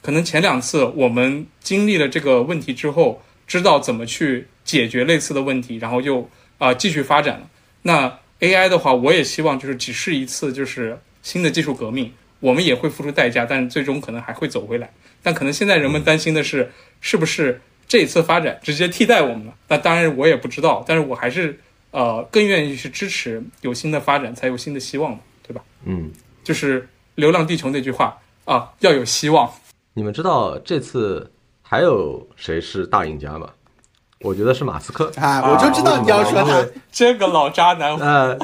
[0.03, 7.51] 可能前两次我们经历了这个问题之后，知道怎么去解决类似的问题，然后又啊、继续发展了。
[7.83, 14.93] 那 AI 的话，我也希望就是只是一次就是新的技术革命，我们也会付出代价，但是最终可能还会走回来。
[15.22, 16.70] 但可能现在人们担心的是，
[17.01, 19.55] 是不是这一次发展直接替代我们了？
[19.68, 21.59] 那当然我也不知道，但是我还是
[21.91, 25.62] 呃更愿意去支持有新的发展，才有新的希望嘛，对吧？
[25.84, 26.12] 嗯。
[26.45, 26.82] 就是
[27.16, 29.53] 《流浪地球》那句话啊，要有希望。
[29.95, 33.51] 你们知道这次还有谁是大赢家吗？
[34.23, 37.97] 我觉得是马斯克啊，我就知道你要说他、啊、这个老渣男。
[37.99, 38.37] 呃，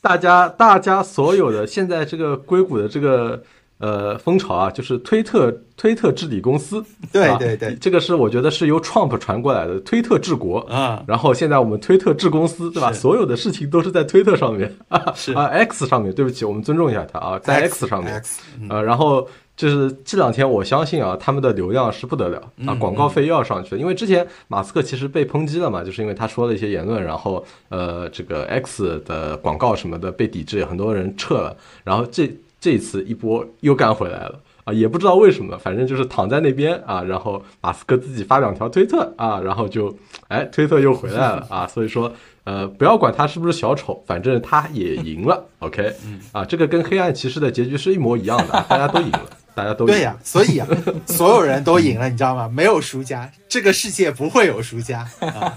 [0.00, 3.42] 大家大家所有的现在这个硅谷的这个
[3.78, 6.82] 呃风潮啊，就是推特推特治理公司。
[7.12, 11.02] 对对对，啊、这个是我觉得是由 Trump 传过来的，推特治国啊。
[11.06, 12.92] 然后现在我们推特治公司，对吧？
[12.92, 16.14] 所有的事情都是在推特上面啊是啊 X 上面。
[16.14, 18.14] 对不起，我们尊重一下他啊，在 X 上面。
[18.14, 19.26] X, 嗯、呃，然后
[19.60, 23.78] 就是这两天，我相信啊，他们的流量是不得了嗯啊，广告费又要上去了。
[23.78, 31.54] 因为之前马斯克其实被抨击了嘛，就是因为他说了一些言论，然后呃，这个 X 的广告什么的被抵制，很多人撤了。
[31.84, 34.40] 然后这这次一波又干回来了。
[34.64, 39.94] 啊，也不知道为什么，反正就是躺在那边啊，然后马斯克自己发两条推特啊，然后就，
[40.28, 42.12] 哎，推特又回来了啊，所以说，
[42.44, 45.90] 呃，不要管他是不是小丑，反正他也赢了，OK，
[46.32, 49.26] 啊，这个跟黑暗骑士的结局是一模一样的，大家都赢了，
[49.60, 50.66] 大家都对呀、啊，所以啊，
[51.06, 52.48] 所有人都赢了，你知道吗？
[52.48, 55.06] 没有输家，这个世界不会有输家。
[55.20, 55.52] 啊、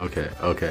[0.00, 0.70] OK OK，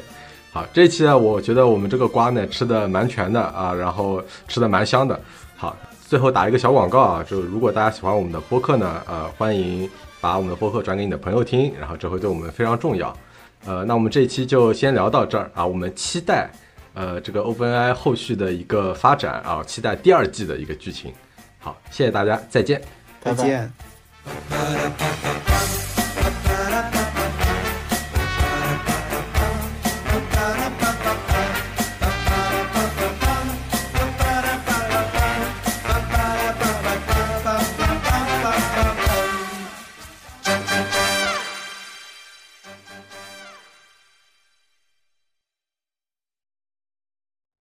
[0.51, 5.19] 好，这期呢，我觉得我们这个瓜呢吃的蛮全的啊，然后吃的蛮香的，
[5.57, 5.75] 好。
[6.07, 9.89] 最后打一个小广告啊，就是如果大家喜欢我们的播客呢，呃，欢迎
[10.21, 13.11] 把我们的播客转给你的朋友听，然后这会对我们非常重要。
[13.65, 16.47] 呃，那我们这一期就先聊到这儿啊，我们期待
[16.93, 21.11] 呃这个 OpenAI 后续的一个发展啊，期待第二季的一个剧情。
[21.65, 22.79] 好谢谢大家再见。
[23.19, 23.71] 再见。